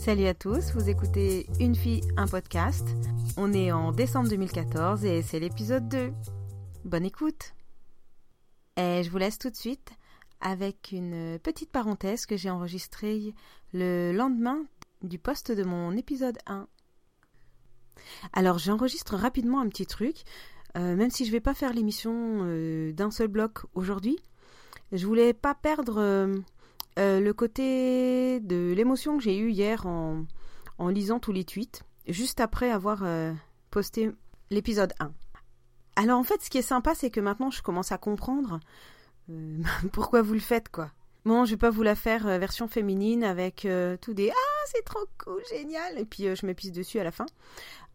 Salut 0.00 0.28
à 0.28 0.32
tous, 0.32 0.72
vous 0.72 0.88
écoutez 0.88 1.46
Une 1.60 1.74
fille, 1.74 2.00
un 2.16 2.26
podcast. 2.26 2.88
On 3.36 3.52
est 3.52 3.70
en 3.70 3.92
décembre 3.92 4.30
2014 4.30 5.04
et 5.04 5.20
c'est 5.20 5.38
l'épisode 5.38 5.90
2. 5.90 6.10
Bonne 6.86 7.04
écoute 7.04 7.52
Et 8.78 9.02
je 9.04 9.10
vous 9.10 9.18
laisse 9.18 9.36
tout 9.36 9.50
de 9.50 9.56
suite 9.56 9.90
avec 10.40 10.92
une 10.92 11.38
petite 11.38 11.70
parenthèse 11.70 12.24
que 12.24 12.38
j'ai 12.38 12.48
enregistrée 12.48 13.34
le 13.74 14.12
lendemain 14.12 14.64
du 15.02 15.18
poste 15.18 15.52
de 15.52 15.64
mon 15.64 15.94
épisode 15.94 16.38
1. 16.46 16.66
Alors 18.32 18.58
j'enregistre 18.58 19.16
rapidement 19.16 19.60
un 19.60 19.68
petit 19.68 19.84
truc, 19.84 20.22
euh, 20.78 20.96
même 20.96 21.10
si 21.10 21.26
je 21.26 21.30
vais 21.30 21.40
pas 21.40 21.52
faire 21.52 21.74
l'émission 21.74 22.38
euh, 22.44 22.94
d'un 22.94 23.10
seul 23.10 23.28
bloc 23.28 23.66
aujourd'hui. 23.74 24.18
Je 24.92 25.06
voulais 25.06 25.34
pas 25.34 25.54
perdre 25.54 25.98
euh, 25.98 26.34
le 26.96 27.32
côté 27.32 28.40
de 28.40 28.72
l'émotion 28.76 29.16
que 29.16 29.22
j'ai 29.22 29.38
eue 29.38 29.50
hier 29.50 29.86
en, 29.86 30.26
lisant 30.88 31.18
tous 31.18 31.32
les 31.32 31.44
tweets, 31.44 31.82
juste 32.06 32.40
après 32.40 32.70
avoir 32.70 33.04
posté 33.70 34.10
l'épisode 34.50 34.92
1. 34.98 35.12
Alors 35.96 36.18
en 36.18 36.24
fait, 36.24 36.42
ce 36.42 36.50
qui 36.50 36.58
est 36.58 36.62
sympa, 36.62 36.94
c'est 36.94 37.10
que 37.10 37.20
maintenant 37.20 37.50
je 37.50 37.62
commence 37.62 37.92
à 37.92 37.98
comprendre 37.98 38.60
pourquoi 39.92 40.22
vous 40.22 40.34
le 40.34 40.40
faites, 40.40 40.68
quoi. 40.68 40.90
Bon, 41.26 41.44
je 41.44 41.50
vais 41.50 41.58
pas 41.58 41.70
vous 41.70 41.82
la 41.82 41.94
faire 41.94 42.26
version 42.38 42.66
féminine 42.66 43.24
avec 43.24 43.68
tout 44.00 44.14
des 44.14 44.30
ah 44.30 44.66
c'est 44.66 44.84
trop 44.84 45.06
cool, 45.18 45.42
génial, 45.50 45.98
et 45.98 46.04
puis 46.04 46.34
je 46.34 46.46
me 46.46 46.54
pisse 46.54 46.72
dessus 46.72 46.98
à 46.98 47.04
la 47.04 47.12
fin. 47.12 47.26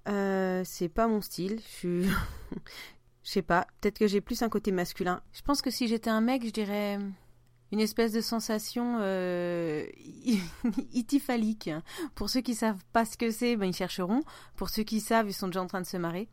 Euh, 0.07 0.61
c'est 0.65 0.89
pas 0.89 1.07
mon 1.07 1.21
style. 1.21 1.59
Je 1.59 1.67
suis. 1.67 2.05
Je 3.23 3.31
sais 3.31 3.41
pas. 3.41 3.65
Peut-être 3.81 3.97
que 3.97 4.05
j'ai 4.05 4.21
plus 4.21 4.43
un 4.43 4.49
côté 4.49 4.71
masculin. 4.71 5.19
Je 5.33 5.41
pense 5.41 5.63
que 5.63 5.71
si 5.71 5.87
j'étais 5.87 6.11
un 6.11 6.21
mec, 6.21 6.45
je 6.45 6.51
dirais 6.51 6.99
une 7.75 7.81
espèce 7.81 8.13
de 8.13 8.21
sensation 8.21 8.99
euh. 9.01 9.85
Pour 12.15 12.29
ceux 12.29 12.41
qui 12.41 12.55
savent 12.55 12.83
pas 12.93 13.05
ce 13.05 13.17
que 13.17 13.31
c'est, 13.31 13.57
ben, 13.57 13.65
ils 13.65 13.75
chercheront. 13.75 14.23
Pour 14.55 14.69
ceux 14.69 14.83
qui 14.83 15.01
savent, 15.01 15.29
ils 15.29 15.33
sont 15.33 15.47
déjà 15.47 15.61
en 15.61 15.67
train 15.67 15.81
de 15.81 15.85
se 15.85 15.97
marrer. 15.97 16.29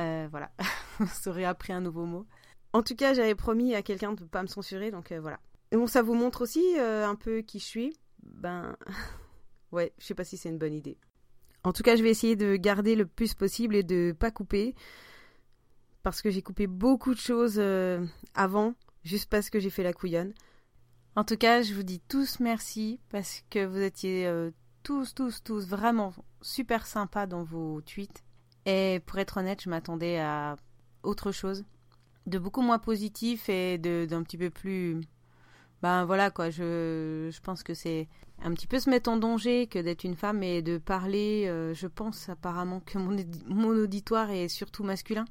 Euh, 0.00 0.28
voilà. 0.30 0.50
Ça 1.12 1.30
aurait 1.30 1.44
appris 1.44 1.72
un 1.72 1.82
nouveau 1.82 2.06
mot. 2.06 2.26
En 2.72 2.82
tout 2.82 2.94
cas, 2.94 3.12
j'avais 3.12 3.34
promis 3.34 3.74
à 3.74 3.82
quelqu'un 3.82 4.12
de 4.12 4.24
pas 4.24 4.42
me 4.42 4.46
censurer, 4.46 4.90
donc 4.90 5.12
euh, 5.12 5.20
voilà. 5.20 5.38
Et 5.72 5.76
bon, 5.76 5.86
ça 5.86 6.00
vous 6.00 6.14
montre 6.14 6.42
aussi 6.42 6.64
un 6.78 7.14
peu 7.14 7.42
qui 7.42 7.58
je 7.58 7.64
suis? 7.64 7.96
Ben, 8.22 8.74
ouais, 9.72 9.92
je 9.98 10.06
sais 10.06 10.14
pas 10.14 10.24
si 10.24 10.38
c'est 10.38 10.48
une 10.48 10.58
bonne 10.58 10.74
idée. 10.74 10.96
En 11.64 11.72
tout 11.72 11.82
cas, 11.82 11.96
je 11.96 12.02
vais 12.02 12.10
essayer 12.10 12.36
de 12.36 12.56
garder 12.56 12.94
le 12.94 13.04
plus 13.04 13.34
possible 13.34 13.76
et 13.76 13.82
de 13.82 14.14
pas 14.18 14.30
couper. 14.30 14.74
Parce 16.02 16.22
que 16.22 16.30
j'ai 16.30 16.42
coupé 16.42 16.66
beaucoup 16.66 17.14
de 17.14 17.20
choses 17.20 17.56
euh, 17.58 18.06
avant, 18.34 18.74
juste 19.04 19.28
parce 19.28 19.50
que 19.50 19.58
j'ai 19.58 19.70
fait 19.70 19.82
la 19.82 19.92
couillonne. 19.92 20.32
En 21.18 21.24
tout 21.24 21.36
cas, 21.36 21.62
je 21.62 21.74
vous 21.74 21.82
dis 21.82 21.98
tous 21.98 22.38
merci 22.38 23.00
parce 23.10 23.42
que 23.50 23.66
vous 23.66 23.82
étiez 23.82 24.28
euh, 24.28 24.52
tous, 24.84 25.16
tous, 25.16 25.42
tous 25.42 25.66
vraiment 25.66 26.14
super 26.42 26.86
sympas 26.86 27.26
dans 27.26 27.42
vos 27.42 27.80
tweets. 27.80 28.22
Et 28.66 29.00
pour 29.04 29.18
être 29.18 29.38
honnête, 29.38 29.60
je 29.60 29.68
m'attendais 29.68 30.20
à 30.20 30.54
autre 31.02 31.32
chose, 31.32 31.64
de 32.26 32.38
beaucoup 32.38 32.62
moins 32.62 32.78
positif 32.78 33.48
et 33.48 33.78
d'un 33.78 34.22
petit 34.22 34.38
peu 34.38 34.48
plus 34.48 35.00
ben 35.82 36.04
voilà 36.04 36.30
quoi, 36.30 36.50
je, 36.50 37.30
je 37.32 37.40
pense 37.40 37.64
que 37.64 37.74
c'est 37.74 38.06
un 38.40 38.52
petit 38.52 38.68
peu 38.68 38.78
se 38.78 38.88
mettre 38.88 39.10
en 39.10 39.16
danger 39.16 39.66
que 39.66 39.80
d'être 39.80 40.04
une 40.04 40.14
femme 40.14 40.44
et 40.44 40.62
de 40.62 40.78
parler, 40.78 41.46
euh, 41.48 41.74
je 41.74 41.88
pense 41.88 42.28
apparemment 42.28 42.78
que 42.78 42.96
mon, 42.96 43.16
mon 43.48 43.70
auditoire 43.70 44.30
est 44.30 44.46
surtout 44.46 44.84
masculin. 44.84 45.24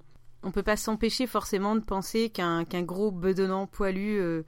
On 0.44 0.52
peut 0.52 0.64
pas 0.64 0.78
s'empêcher 0.78 1.28
forcément 1.28 1.76
de 1.76 1.82
penser 1.82 2.30
qu'un 2.30 2.64
gros 2.84 3.12
bedonnant 3.12 3.68
poilu 3.68 4.20
euh, 4.20 4.44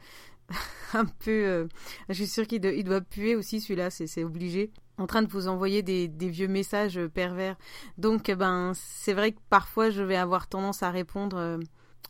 un 0.93 1.05
peu 1.05 1.45
euh, 1.45 1.67
je 2.09 2.15
suis 2.15 2.27
sûre 2.27 2.47
qu'il 2.47 2.63
il 2.65 2.83
doit 2.83 3.01
puer 3.01 3.35
aussi 3.35 3.61
celui-là, 3.61 3.89
c'est 3.89 4.23
obligé 4.23 4.71
en 4.97 5.07
train 5.07 5.21
de 5.21 5.29
vous 5.29 5.47
envoyer 5.47 5.81
des, 5.81 6.07
vieux 6.29 6.47
messages 6.47 6.99
pervers. 7.13 7.55
Donc 7.97 8.31
ben 8.31 8.73
c'est 8.75 9.13
vrai 9.13 9.31
que 9.31 9.39
parfois 9.49 9.89
je 9.89 10.03
vais 10.03 10.17
avoir 10.17 10.47
tendance 10.47 10.83
à 10.83 10.91
répondre 10.91 11.59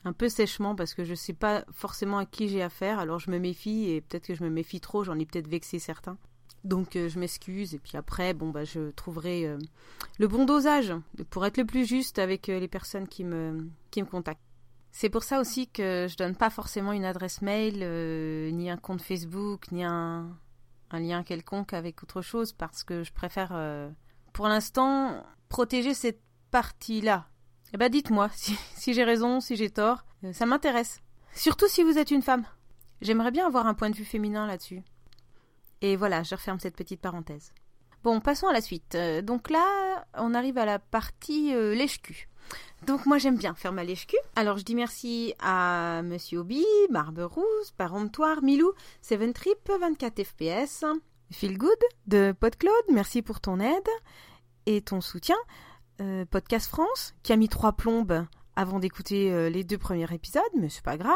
un 0.05 0.13
peu 0.13 0.29
sèchement 0.29 0.75
parce 0.75 0.93
que 0.93 1.03
je 1.03 1.11
ne 1.11 1.15
sais 1.15 1.33
pas 1.33 1.63
forcément 1.71 2.17
à 2.17 2.25
qui 2.25 2.49
j'ai 2.49 2.61
affaire, 2.61 2.99
alors 2.99 3.19
je 3.19 3.31
me 3.31 3.39
méfie 3.39 3.89
et 3.89 4.01
peut-être 4.01 4.27
que 4.27 4.35
je 4.35 4.43
me 4.43 4.49
méfie 4.49 4.79
trop, 4.79 5.03
j'en 5.03 5.19
ai 5.19 5.25
peut-être 5.25 5.47
vexé 5.47 5.79
certains. 5.79 6.17
Donc 6.63 6.95
euh, 6.95 7.07
je 7.07 7.19
m'excuse 7.19 7.73
et 7.73 7.79
puis 7.79 7.97
après 7.97 8.33
bon 8.33 8.49
bah 8.49 8.65
je 8.65 8.91
trouverai 8.91 9.47
euh, 9.47 9.57
le 10.17 10.27
bon 10.27 10.43
dosage 10.43 10.93
pour 11.29 11.45
être 11.45 11.57
le 11.57 11.65
plus 11.65 11.85
juste 11.85 12.19
avec 12.19 12.49
euh, 12.49 12.59
les 12.59 12.67
personnes 12.67 13.07
qui 13.07 13.23
me 13.23 13.69
qui 13.91 14.01
me 14.01 14.07
contactent. 14.07 14.41
C'est 14.91 15.09
pour 15.09 15.23
ça 15.23 15.39
aussi 15.39 15.67
que 15.67 16.07
je 16.09 16.17
donne 16.17 16.35
pas 16.35 16.49
forcément 16.49 16.91
une 16.91 17.05
adresse 17.05 17.41
mail, 17.41 17.79
ni 18.53 18.69
un 18.69 18.77
compte 18.77 19.01
Facebook, 19.01 19.71
ni 19.71 19.83
un, 19.83 20.35
lien 20.91 21.23
quelconque 21.23 21.73
avec 21.73 22.01
autre 22.01 22.21
chose 22.21 22.51
parce 22.53 22.83
que 22.83 23.03
je 23.03 23.13
préfère 23.13 23.53
pour 24.33 24.47
l'instant 24.47 25.23
protéger 25.47 25.93
cette 25.93 26.21
partie-là 26.49 27.29
eh 27.73 27.77
ben 27.77 27.89
dites-moi 27.89 28.29
si, 28.33 28.93
j'ai 28.93 29.03
raison, 29.03 29.39
si 29.41 29.55
j'ai 29.55 29.69
tort. 29.69 30.03
Euh, 30.23 30.33
ça 30.33 30.45
m'intéresse. 30.45 31.01
Surtout 31.33 31.67
si 31.67 31.83
vous 31.83 31.97
êtes 31.97 32.11
une 32.11 32.21
femme. 32.21 32.45
J'aimerais 33.01 33.31
bien 33.31 33.45
avoir 33.45 33.67
un 33.67 33.73
point 33.73 33.89
de 33.89 33.95
vue 33.95 34.05
féminin 34.05 34.47
là-dessus. 34.47 34.81
Et 35.81 35.95
voilà, 35.95 36.23
je 36.23 36.35
referme 36.35 36.59
cette 36.59 36.75
petite 36.75 36.99
parenthèse. 36.99 37.53
Bon, 38.03 38.19
passons 38.19 38.47
à 38.47 38.53
la 38.53 38.61
suite. 38.61 38.95
Euh, 38.95 39.21
donc 39.21 39.49
là, 39.49 40.05
on 40.15 40.33
arrive 40.33 40.57
à 40.57 40.65
la 40.65 40.79
partie 40.79 41.53
euh, 41.53 41.75
lèche-cul. 41.75 42.27
Donc 42.87 43.05
moi 43.05 43.17
j'aime 43.17 43.37
bien 43.37 43.53
faire 43.53 43.71
ma 43.71 43.83
lèche-cul. 43.83 44.17
Alors 44.35 44.57
je 44.57 44.63
dis 44.63 44.75
merci 44.75 45.33
à 45.39 46.01
Monsieur 46.03 46.39
Obi, 46.39 46.65
Barbe 46.89 47.19
Rousse, 47.19 47.71
Parentoire, 47.77 48.41
Milou, 48.41 48.71
Seven 49.01 49.33
Trip, 49.33 49.57
24 49.79 50.23
FPS, 50.23 50.85
Feel 51.31 51.57
Good 51.57 51.79
de 52.07 52.33
PodCloud, 52.39 52.73
merci 52.91 53.21
pour 53.21 53.39
ton 53.41 53.59
aide 53.59 53.89
et 54.65 54.81
ton 54.81 55.01
soutien. 55.01 55.35
Euh, 56.01 56.25
Podcast 56.25 56.69
France, 56.69 57.13
qui 57.23 57.33
a 57.33 57.35
mis 57.35 57.49
trois 57.49 57.73
plombes 57.73 58.25
avant 58.55 58.79
d'écouter 58.79 59.31
euh, 59.31 59.49
les 59.49 59.65
deux 59.65 59.77
premiers 59.77 60.11
épisodes, 60.13 60.41
mais 60.57 60.69
c'est 60.69 60.83
pas 60.83 60.97
grave. 60.97 61.15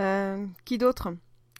Euh, 0.00 0.46
qui 0.64 0.78
d'autre? 0.78 1.10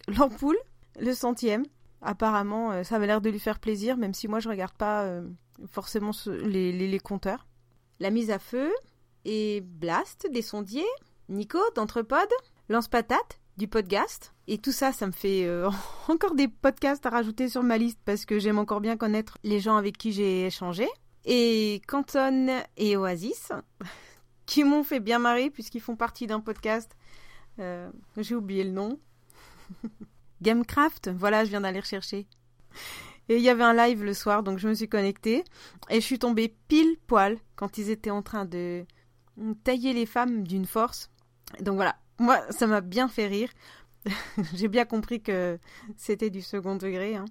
L'ampoule, 0.07 0.57
le 0.99 1.13
centième. 1.13 1.63
Apparemment, 2.01 2.83
ça 2.83 2.95
avait 2.95 3.05
l'air 3.05 3.21
de 3.21 3.29
lui 3.29 3.39
faire 3.39 3.59
plaisir, 3.59 3.95
même 3.95 4.15
si 4.15 4.27
moi 4.27 4.39
je 4.39 4.49
regarde 4.49 4.73
pas 4.73 5.07
forcément 5.69 6.09
les, 6.25 6.71
les, 6.71 6.99
compteurs. 6.99 7.45
La 8.03 8.09
mise 8.09 8.31
à 8.31 8.37
feu 8.37 8.69
et 9.23 9.61
Blast 9.61 10.27
des 10.29 10.41
sondiers, 10.41 10.83
Nico 11.29 11.57
d'Entrepod, 11.73 12.27
Lance 12.67 12.89
Patate 12.89 13.39
du 13.55 13.69
podcast. 13.69 14.33
Et 14.47 14.57
tout 14.57 14.73
ça, 14.73 14.91
ça 14.91 15.07
me 15.07 15.13
fait 15.13 15.49
encore 16.09 16.35
des 16.35 16.49
podcasts 16.49 17.05
à 17.05 17.11
rajouter 17.11 17.47
sur 17.47 17.63
ma 17.63 17.77
liste 17.77 18.01
parce 18.03 18.25
que 18.25 18.39
j'aime 18.39 18.59
encore 18.59 18.81
bien 18.81 18.97
connaître 18.97 19.37
les 19.45 19.61
gens 19.61 19.77
avec 19.77 19.97
qui 19.97 20.11
j'ai 20.11 20.47
échangé 20.47 20.85
et 21.23 21.81
Canton 21.87 22.61
et 22.75 22.97
Oasis, 22.97 23.53
qui 24.47 24.65
m'ont 24.65 24.83
fait 24.83 24.99
bien 24.99 25.19
marrer 25.19 25.49
puisqu'ils 25.49 25.79
font 25.79 25.95
partie 25.95 26.27
d'un 26.27 26.41
podcast. 26.41 26.97
Euh, 27.59 27.89
j'ai 28.17 28.35
oublié 28.35 28.65
le 28.65 28.71
nom. 28.71 28.99
Gamecraft, 30.41 31.09
voilà, 31.09 31.45
je 31.45 31.51
viens 31.51 31.61
d'aller 31.61 31.79
rechercher. 31.79 32.27
Et 33.29 33.37
il 33.37 33.41
y 33.41 33.49
avait 33.49 33.63
un 33.63 33.73
live 33.73 34.03
le 34.03 34.13
soir, 34.13 34.43
donc 34.43 34.59
je 34.59 34.67
me 34.67 34.73
suis 34.73 34.89
connectée. 34.89 35.43
Et 35.89 35.95
je 35.95 36.05
suis 36.05 36.19
tombée 36.19 36.55
pile 36.67 36.97
poil 37.07 37.37
quand 37.55 37.77
ils 37.77 37.89
étaient 37.89 38.09
en 38.09 38.21
train 38.21 38.45
de 38.45 38.85
tailler 39.63 39.93
les 39.93 40.05
femmes 40.05 40.45
d'une 40.45 40.65
force. 40.65 41.09
Donc 41.61 41.75
voilà, 41.75 41.95
moi, 42.19 42.39
ça 42.51 42.67
m'a 42.67 42.81
bien 42.81 43.07
fait 43.07 43.27
rire. 43.27 43.49
J'ai 44.53 44.67
bien 44.67 44.85
compris 44.85 45.21
que 45.21 45.57
c'était 45.97 46.29
du 46.29 46.41
second 46.41 46.75
degré. 46.75 47.15
Hein. 47.15 47.25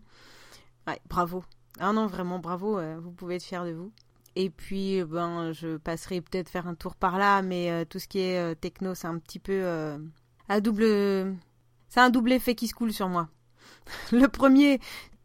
Bravo. 1.09 1.45
Ah 1.79 1.93
non, 1.93 2.07
vraiment 2.07 2.39
bravo, 2.39 2.79
euh, 2.79 2.99
vous 3.01 3.13
pouvez 3.13 3.37
être 3.37 3.45
fier 3.45 3.65
de 3.65 3.73
vous. 3.73 3.93
Et 4.37 4.51
puis, 4.51 5.03
ben, 5.05 5.53
je 5.53 5.77
passerai 5.77 6.21
peut-être 6.21 6.49
faire 6.49 6.67
un 6.67 6.75
tour 6.75 6.97
par 6.97 7.19
là, 7.19 7.43
mais 7.43 7.71
euh, 7.71 7.85
tout 7.85 7.99
ce 7.99 8.09
qui 8.09 8.19
est 8.19 8.39
euh, 8.39 8.55
techno, 8.55 8.95
c'est 8.95 9.07
un 9.07 9.19
petit 9.19 9.39
peu 9.39 9.65
à 10.49 10.61
double. 10.61 11.37
C'est 11.89 12.01
un 12.01 12.11
double 12.11 12.33
effet 12.33 12.55
qui 12.55 12.69
se 12.69 12.75
coule 12.75 12.93
sur 12.93 13.09
moi. 13.09 13.29
le 14.13 14.27
premier, 14.29 14.81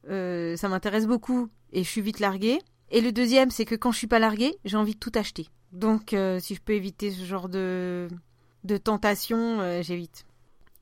ça 0.08 0.70
m'intéresse 0.70 1.08
beaucoup 1.08 1.50
et 1.74 1.84
je 1.84 1.90
suis 1.90 2.02
vite 2.02 2.20
larguée. 2.20 2.60
Et 2.90 3.02
le 3.02 3.12
deuxième, 3.12 3.52
c'est 3.52 3.66
que 3.66 3.76
quand 3.76 3.92
je 3.92 3.98
suis 3.98 4.08
pas 4.08 4.20
larguée, 4.20 4.58
j'ai 4.64 4.78
envie 4.78 4.94
de 4.94 5.00
tout 5.00 5.12
acheter. 5.16 5.48
Donc, 5.74 6.16
si 6.40 6.56
je 6.56 6.62
peux 6.62 6.74
éviter 6.74 7.12
ce 7.12 7.26
genre 7.26 7.50
de, 7.50 8.08
de 8.64 8.78
tentation, 8.78 9.82
j'évite. 9.82 10.26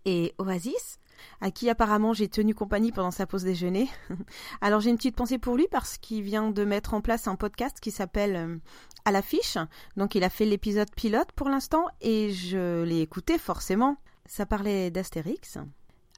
Et 0.05 0.35
Oasis, 0.37 0.99
à 1.41 1.51
qui 1.51 1.69
apparemment 1.69 2.13
j'ai 2.13 2.27
tenu 2.27 2.53
compagnie 2.53 2.91
pendant 2.91 3.11
sa 3.11 3.25
pause 3.25 3.43
déjeuner. 3.43 3.89
Alors 4.61 4.79
j'ai 4.79 4.89
une 4.89 4.97
petite 4.97 5.15
pensée 5.15 5.37
pour 5.37 5.55
lui 5.55 5.67
parce 5.69 5.97
qu'il 5.97 6.21
vient 6.21 6.51
de 6.51 6.65
mettre 6.65 6.93
en 6.93 7.01
place 7.01 7.27
un 7.27 7.35
podcast 7.35 7.79
qui 7.79 7.91
s'appelle 7.91 8.35
euh, 8.35 8.57
À 9.05 9.11
l'affiche. 9.11 9.57
Donc 9.97 10.15
il 10.15 10.23
a 10.23 10.29
fait 10.29 10.45
l'épisode 10.45 10.93
pilote 10.95 11.31
pour 11.35 11.49
l'instant 11.49 11.85
et 12.01 12.31
je 12.31 12.83
l'ai 12.83 13.01
écouté 13.01 13.37
forcément. 13.37 13.97
Ça 14.25 14.45
parlait 14.45 14.91
d'Astérix. 14.91 15.57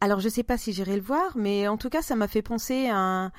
Alors 0.02 0.20
je 0.20 0.30
sais 0.30 0.44
pas 0.44 0.58
si 0.58 0.74
j'irai 0.74 0.96
le 0.96 1.02
voir, 1.02 1.32
mais 1.36 1.68
en 1.68 1.78
tout 1.78 1.90
cas 1.90 2.02
ça 2.02 2.16
m'a 2.16 2.28
fait 2.28 2.42
penser 2.42 2.90
à 2.92 3.32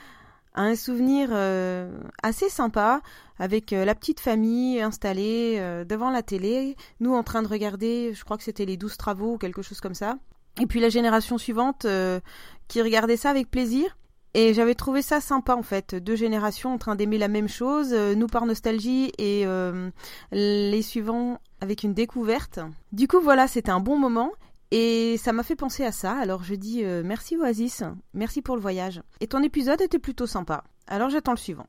un, 0.55 0.75
souvenir 0.75 1.29
euh, 1.33 2.01
assez 2.23 2.49
sympa 2.49 3.01
avec 3.39 3.73
euh, 3.73 3.85
la 3.85 3.95
petite 3.95 4.19
famille 4.19 4.81
installée 4.81 5.61
devant 5.89 6.11
la 6.11 6.23
télé, 6.23 6.77
nous 7.01 7.15
en 7.15 7.23
train 7.23 7.43
de 7.43 7.49
regarder, 7.49 8.13
je 8.15 8.25
crois 8.25 8.37
que 8.37 8.43
c'était 8.43 8.65
les 8.65 8.77
douze 8.77 8.97
travaux 8.97 9.35
ou 9.35 9.39
quelque 9.39 9.63
chose 9.63 9.81
comme 9.81 9.95
ça. 9.95 10.19
Et 10.61 10.67
puis 10.67 10.81
la 10.81 10.89
génération 10.89 11.39
suivante 11.39 11.85
euh, 11.85 12.21
qui 12.67 12.83
regardait 12.83 13.17
ça 13.17 13.31
avec 13.31 13.51
plaisir. 13.51 13.97
Et 14.35 14.53
j'avais 14.53 14.75
trouvé 14.75 15.01
ça 15.01 15.21
sympa 15.21 15.55
en 15.55 15.63
fait, 15.63 15.95
deux 15.95 16.15
générations 16.15 16.75
en 16.75 16.79
train 16.79 16.97
d'aimer 16.97 17.17
la 17.17 17.29
même 17.29 17.49
chose, 17.49 17.89
euh, 17.93 18.15
nous 18.15 18.27
par 18.27 18.45
nostalgie 18.45 19.11
et 19.17 19.47
euh, 19.47 19.91
les 20.33 20.83
suivants 20.83 21.41
avec 21.61 21.83
une 21.83 21.95
découverte. 21.95 22.61
Du 22.93 23.09
coup 23.09 23.21
voilà, 23.21 23.49
c'était 23.49 23.71
un 23.71 23.81
bon 23.81 23.99
moment. 23.99 24.31
Et 24.71 25.17
ça 25.17 25.33
m'a 25.33 25.43
fait 25.43 25.57
penser 25.57 25.85
à 25.85 25.93
ça, 25.93 26.13
alors 26.13 26.45
je 26.45 26.55
dis 26.55 26.85
euh, 26.85 27.03
merci 27.05 27.37
Oasis, 27.37 27.83
merci 28.13 28.43
pour 28.43 28.55
le 28.55 28.61
voyage. 28.61 29.03
Et 29.21 29.27
ton 29.27 29.43
épisode 29.43 29.81
était 29.81 29.99
plutôt 29.99 30.27
sympa, 30.27 30.65
alors 30.87 31.09
j'attends 31.09 31.33
le 31.33 31.39
suivant. 31.39 31.67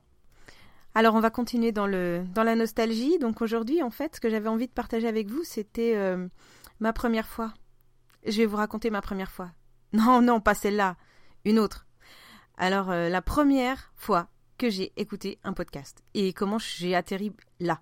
Alors 0.94 1.14
on 1.14 1.20
va 1.20 1.30
continuer 1.30 1.72
dans, 1.72 1.86
le, 1.86 2.24
dans 2.34 2.42
la 2.42 2.56
nostalgie, 2.56 3.18
donc 3.18 3.40
aujourd'hui 3.40 3.82
en 3.82 3.90
fait 3.90 4.16
ce 4.16 4.20
que 4.20 4.28
j'avais 4.28 4.48
envie 4.48 4.66
de 4.66 4.72
partager 4.72 5.08
avec 5.08 5.30
vous 5.30 5.44
c'était 5.44 5.96
ma 6.80 6.92
première 6.92 7.26
fois. 7.26 7.54
Je 8.26 8.36
vais 8.38 8.46
vous 8.46 8.56
raconter 8.56 8.90
ma 8.90 9.00
première 9.02 9.30
fois. 9.30 9.50
Non, 9.92 10.22
non, 10.22 10.40
pas 10.40 10.54
celle-là, 10.54 10.94
une 11.44 11.58
autre. 11.58 11.84
Alors, 12.56 12.90
euh, 12.90 13.08
la 13.08 13.22
première 13.22 13.92
fois 13.96 14.28
que 14.56 14.70
j'ai 14.70 14.92
écouté 14.96 15.38
un 15.42 15.52
podcast 15.52 16.04
et 16.14 16.32
comment 16.32 16.58
j'ai 16.58 16.94
atterri 16.94 17.32
là. 17.58 17.80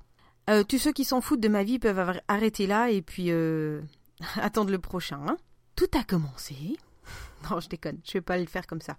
Euh, 0.49 0.63
tous 0.63 0.79
ceux 0.79 0.93
qui 0.93 1.05
s'en 1.05 1.21
foutent 1.21 1.41
de 1.41 1.49
ma 1.49 1.65
vie 1.65 1.79
peuvent 1.79 2.19
arrêter 2.29 2.67
là 2.67 2.89
et 2.89 3.03
puis 3.03 3.31
euh, 3.31 3.83
attendre 4.37 4.71
le 4.71 4.79
prochain. 4.79 5.21
Hein. 5.27 5.37
Tout 5.77 5.91
a 5.99 6.05
commencé. 6.05 6.77
non, 7.51 7.61
je 7.61 7.69
déconne, 7.69 7.99
je 8.05 8.15
vais 8.15 8.21
pas 8.21 8.39
le 8.39 8.47
faire 8.47 8.67
comme 8.67 8.81
ça. 8.81 8.97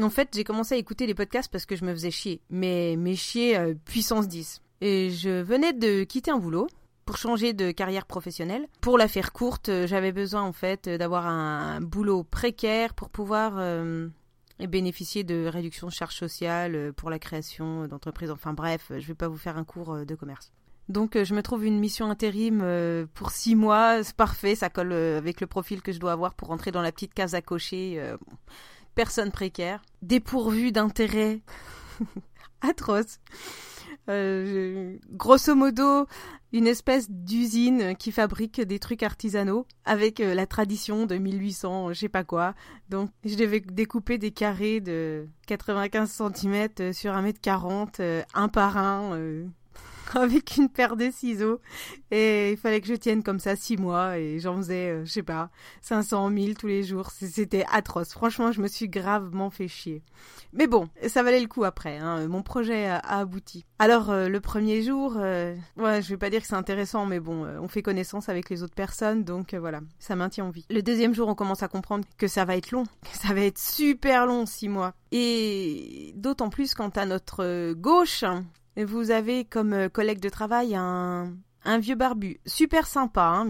En 0.00 0.10
fait, 0.10 0.30
j'ai 0.34 0.44
commencé 0.44 0.74
à 0.74 0.78
écouter 0.78 1.06
les 1.06 1.14
podcasts 1.14 1.50
parce 1.50 1.66
que 1.66 1.76
je 1.76 1.84
me 1.84 1.92
faisais 1.92 2.10
chier, 2.10 2.40
mais, 2.50 2.96
mais 2.98 3.14
chier 3.14 3.74
puissance 3.84 4.26
10. 4.26 4.60
Et 4.80 5.10
je 5.10 5.40
venais 5.40 5.72
de 5.72 6.02
quitter 6.02 6.32
un 6.32 6.38
boulot 6.38 6.66
pour 7.04 7.16
changer 7.16 7.52
de 7.52 7.70
carrière 7.70 8.04
professionnelle. 8.04 8.66
Pour 8.80 8.98
la 8.98 9.06
faire 9.06 9.32
courte, 9.32 9.70
j'avais 9.86 10.10
besoin 10.10 10.42
en 10.42 10.52
fait 10.52 10.88
d'avoir 10.88 11.28
un 11.28 11.80
boulot 11.80 12.24
précaire 12.24 12.94
pour 12.94 13.08
pouvoir 13.08 13.60
et 14.58 14.66
bénéficier 14.66 15.24
de 15.24 15.46
réductions 15.46 15.88
de 15.88 15.92
charges 15.92 16.16
sociales 16.16 16.74
euh, 16.74 16.92
pour 16.92 17.10
la 17.10 17.18
création 17.18 17.86
d'entreprises. 17.86 18.30
Enfin 18.30 18.52
bref, 18.52 18.92
je 18.96 19.06
vais 19.06 19.14
pas 19.14 19.28
vous 19.28 19.36
faire 19.36 19.56
un 19.56 19.64
cours 19.64 19.92
euh, 19.92 20.04
de 20.04 20.14
commerce. 20.14 20.52
Donc 20.88 21.16
euh, 21.16 21.24
je 21.24 21.34
me 21.34 21.42
trouve 21.42 21.64
une 21.64 21.78
mission 21.78 22.10
intérim 22.10 22.64
pour 23.14 23.30
six 23.30 23.56
mois, 23.56 24.02
c'est 24.02 24.16
parfait, 24.16 24.54
ça 24.54 24.70
colle 24.70 24.92
avec 24.92 25.40
le 25.40 25.46
profil 25.46 25.82
que 25.82 25.92
je 25.92 25.98
dois 25.98 26.12
avoir 26.12 26.34
pour 26.34 26.48
rentrer 26.48 26.70
dans 26.70 26.82
la 26.82 26.92
petite 26.92 27.14
case 27.14 27.34
à 27.34 27.42
cocher. 27.42 28.00
Personne 28.94 29.32
précaire, 29.32 29.82
dépourvu 30.02 30.70
d'intérêt 30.70 31.40
atroce. 32.60 33.18
Euh, 34.10 34.96
grosso 35.10 35.54
modo, 35.54 36.06
une 36.52 36.66
espèce 36.66 37.10
d'usine 37.10 37.96
qui 37.96 38.12
fabrique 38.12 38.60
des 38.60 38.78
trucs 38.78 39.02
artisanaux 39.02 39.66
avec 39.84 40.20
euh, 40.20 40.34
la 40.34 40.46
tradition 40.46 41.06
de 41.06 41.16
1800, 41.16 41.92
je 41.92 42.00
sais 42.00 42.08
pas 42.08 42.24
quoi. 42.24 42.54
Donc, 42.90 43.10
je 43.24 43.34
devais 43.34 43.60
découper 43.60 44.18
des 44.18 44.30
carrés 44.30 44.80
de 44.80 45.26
95 45.46 46.22
cm 46.34 46.92
sur 46.92 47.12
1m40, 47.12 48.24
un 48.34 48.48
par 48.48 48.76
un, 48.76 49.18
avec 50.14 50.56
une 50.56 50.68
paire 50.68 50.96
de 50.96 51.10
ciseaux. 51.10 51.60
Et 52.10 52.52
il 52.52 52.56
fallait 52.56 52.80
que 52.80 52.86
je 52.86 52.94
tienne 52.94 53.22
comme 53.22 53.38
ça 53.38 53.56
six 53.56 53.76
mois 53.76 54.18
et 54.18 54.38
j'en 54.38 54.56
faisais, 54.56 54.90
euh, 54.90 55.04
je 55.04 55.10
sais 55.10 55.22
pas, 55.22 55.50
500 55.82 56.30
000 56.30 56.52
tous 56.58 56.66
les 56.66 56.82
jours. 56.82 57.10
C'était 57.10 57.64
atroce. 57.72 58.12
Franchement, 58.12 58.52
je 58.52 58.60
me 58.60 58.68
suis 58.68 58.88
gravement 58.88 59.50
fait 59.50 59.68
chier. 59.68 60.02
Mais 60.52 60.66
bon, 60.66 60.88
ça 61.08 61.22
valait 61.22 61.40
le 61.40 61.48
coup 61.48 61.64
après. 61.64 61.98
Hein. 61.98 62.28
Mon 62.28 62.42
projet 62.42 62.86
a, 62.86 62.98
abouti. 62.98 63.64
Alors, 63.78 64.10
euh, 64.10 64.28
le 64.28 64.40
premier 64.40 64.82
jour, 64.82 65.14
euh, 65.16 65.54
je 65.76 66.08
vais 66.08 66.16
pas 66.16 66.30
dire 66.30 66.40
que 66.40 66.46
c'est 66.46 66.54
intéressant, 66.54 67.06
mais 67.06 67.20
bon, 67.20 67.46
on 67.60 67.68
fait 67.68 67.82
connaissance 67.82 68.28
avec 68.28 68.50
les 68.50 68.62
autres 68.62 68.74
personnes, 68.74 69.24
donc 69.24 69.54
voilà, 69.54 69.80
ça 69.98 70.16
maintient 70.16 70.44
en 70.44 70.50
vie. 70.50 70.64
Le 70.70 70.82
deuxième 70.82 71.14
jour, 71.14 71.28
on 71.28 71.34
commence 71.34 71.62
à 71.62 71.68
comprendre 71.68 72.04
que 72.18 72.28
ça 72.28 72.44
va 72.44 72.56
être 72.56 72.70
long, 72.70 72.84
que 73.02 73.18
ça 73.18 73.34
va 73.34 73.40
être 73.40 73.58
super 73.58 74.26
long, 74.26 74.46
six 74.46 74.68
mois. 74.68 74.94
Et 75.10 76.12
d'autant 76.16 76.50
plus 76.50 76.74
quand 76.74 76.96
à 76.96 77.06
notre 77.06 77.72
gauche, 77.74 78.24
vous 78.82 79.10
avez 79.10 79.44
comme 79.44 79.72
euh, 79.72 79.88
collègue 79.88 80.20
de 80.20 80.28
travail 80.28 80.74
un, 80.74 81.34
un 81.64 81.78
vieux 81.78 81.94
barbu, 81.94 82.40
super 82.46 82.86
sympa, 82.86 83.22
hein, 83.22 83.48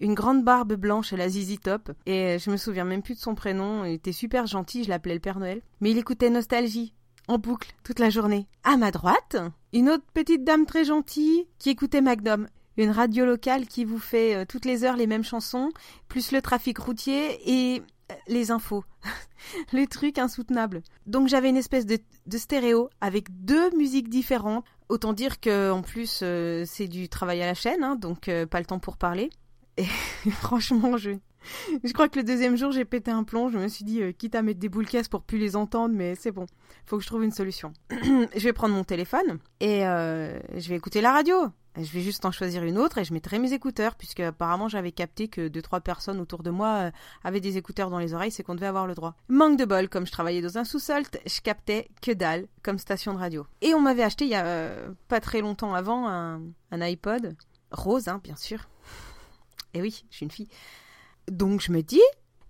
une, 0.00 0.14
grande 0.14 0.44
barbe 0.44 0.74
blanche 0.74 1.12
à 1.12 1.16
la 1.16 1.28
Zizi 1.28 1.58
Top. 1.58 1.92
Et 2.06 2.38
je 2.38 2.50
me 2.50 2.56
souviens 2.56 2.84
même 2.84 3.02
plus 3.02 3.14
de 3.14 3.20
son 3.20 3.34
prénom. 3.34 3.84
Il 3.84 3.92
était 3.94 4.12
super 4.12 4.46
gentil, 4.46 4.84
je 4.84 4.88
l'appelais 4.88 5.14
le 5.14 5.20
Père 5.20 5.38
Noël. 5.38 5.60
Mais 5.80 5.90
il 5.90 5.98
écoutait 5.98 6.30
Nostalgie 6.30 6.94
en 7.28 7.38
boucle 7.38 7.74
toute 7.84 7.98
la 7.98 8.10
journée. 8.10 8.46
À 8.64 8.76
ma 8.76 8.90
droite, 8.90 9.36
une 9.72 9.90
autre 9.90 10.04
petite 10.14 10.44
dame 10.44 10.66
très 10.66 10.84
gentille 10.84 11.46
qui 11.58 11.70
écoutait 11.70 12.00
Magnum. 12.00 12.48
Une 12.76 12.90
radio 12.90 13.26
locale 13.26 13.66
qui 13.66 13.84
vous 13.84 13.98
fait 13.98 14.34
euh, 14.34 14.44
toutes 14.48 14.64
les 14.64 14.84
heures 14.84 14.96
les 14.96 15.06
mêmes 15.06 15.24
chansons, 15.24 15.70
plus 16.08 16.32
le 16.32 16.40
trafic 16.40 16.78
routier 16.78 17.38
et 17.44 17.82
les 18.28 18.50
infos. 18.50 18.84
les 19.72 19.86
trucs 19.86 20.18
insoutenables. 20.18 20.82
Donc 21.06 21.28
j'avais 21.28 21.48
une 21.48 21.56
espèce 21.56 21.86
de, 21.86 21.98
stéréo 22.36 22.90
avec 23.00 23.44
deux 23.44 23.70
musiques 23.76 24.08
différentes. 24.08 24.64
Autant 24.88 25.12
dire 25.12 25.40
que 25.40 25.70
en 25.70 25.82
plus 25.82 26.20
euh, 26.22 26.64
c'est 26.66 26.88
du 26.88 27.08
travail 27.08 27.42
à 27.42 27.46
la 27.46 27.54
chaîne, 27.54 27.84
hein, 27.84 27.96
donc 27.96 28.28
euh, 28.28 28.46
pas 28.46 28.58
le 28.58 28.66
temps 28.66 28.78
pour 28.78 28.96
parler. 28.96 29.30
Et 29.76 29.84
franchement, 30.30 30.96
je, 30.96 31.12
je 31.84 31.92
crois 31.92 32.08
que 32.08 32.18
le 32.18 32.24
deuxième 32.24 32.56
jour 32.56 32.72
j'ai 32.72 32.84
pété 32.84 33.10
un 33.10 33.24
plomb. 33.24 33.48
Je 33.48 33.58
me 33.58 33.68
suis 33.68 33.84
dit, 33.84 34.02
euh, 34.02 34.12
quitte 34.12 34.34
à 34.34 34.42
mettre 34.42 34.60
des 34.60 34.68
boules 34.68 34.86
caisses 34.86 35.08
pour 35.08 35.22
plus 35.22 35.38
les 35.38 35.56
entendre, 35.56 35.94
mais 35.94 36.14
c'est 36.14 36.32
bon. 36.32 36.46
Faut 36.86 36.96
que 36.96 37.02
je 37.02 37.08
trouve 37.08 37.24
une 37.24 37.32
solution. 37.32 37.72
je 37.90 38.40
vais 38.42 38.52
prendre 38.52 38.74
mon 38.74 38.84
téléphone 38.84 39.38
et 39.60 39.80
je 39.80 40.68
vais 40.68 40.76
écouter 40.76 41.00
la 41.00 41.12
radio. 41.12 41.50
Je 41.76 41.92
vais 41.92 42.00
juste 42.00 42.24
en 42.24 42.32
choisir 42.32 42.64
une 42.64 42.78
autre 42.78 42.98
et 42.98 43.04
je 43.04 43.12
mettrai 43.12 43.38
mes 43.38 43.52
écouteurs, 43.52 43.94
puisque 43.94 44.20
apparemment 44.20 44.68
j'avais 44.68 44.90
capté 44.90 45.28
que 45.28 45.46
deux 45.46 45.62
trois 45.62 45.80
personnes 45.80 46.20
autour 46.20 46.42
de 46.42 46.50
moi 46.50 46.68
euh, 46.68 46.90
avaient 47.22 47.40
des 47.40 47.56
écouteurs 47.56 47.90
dans 47.90 48.00
les 48.00 48.12
oreilles, 48.12 48.32
c'est 48.32 48.42
qu'on 48.42 48.56
devait 48.56 48.66
avoir 48.66 48.88
le 48.88 48.94
droit. 48.94 49.14
Manque 49.28 49.56
de 49.56 49.64
bol, 49.64 49.88
comme 49.88 50.04
je 50.04 50.10
travaillais 50.10 50.42
dans 50.42 50.58
un 50.58 50.64
sous-sol, 50.64 51.04
je 51.24 51.40
captais 51.40 51.88
que 52.02 52.10
dalle 52.10 52.48
comme 52.62 52.78
station 52.78 53.14
de 53.14 53.18
radio. 53.18 53.46
Et 53.60 53.72
on 53.72 53.80
m'avait 53.80 54.02
acheté 54.02 54.24
il 54.24 54.30
y 54.30 54.34
a 54.34 54.44
euh, 54.44 54.92
pas 55.06 55.20
très 55.20 55.40
longtemps 55.40 55.74
avant 55.74 56.08
un, 56.08 56.42
un 56.72 56.80
iPod 56.80 57.36
rose, 57.70 58.08
hein, 58.08 58.20
bien 58.22 58.36
sûr. 58.36 58.68
Et 59.72 59.80
oui, 59.80 60.04
je 60.10 60.16
suis 60.16 60.24
une 60.24 60.32
fille. 60.32 60.48
Donc 61.30 61.60
je 61.60 61.70
me 61.70 61.82
dis, 61.82 62.02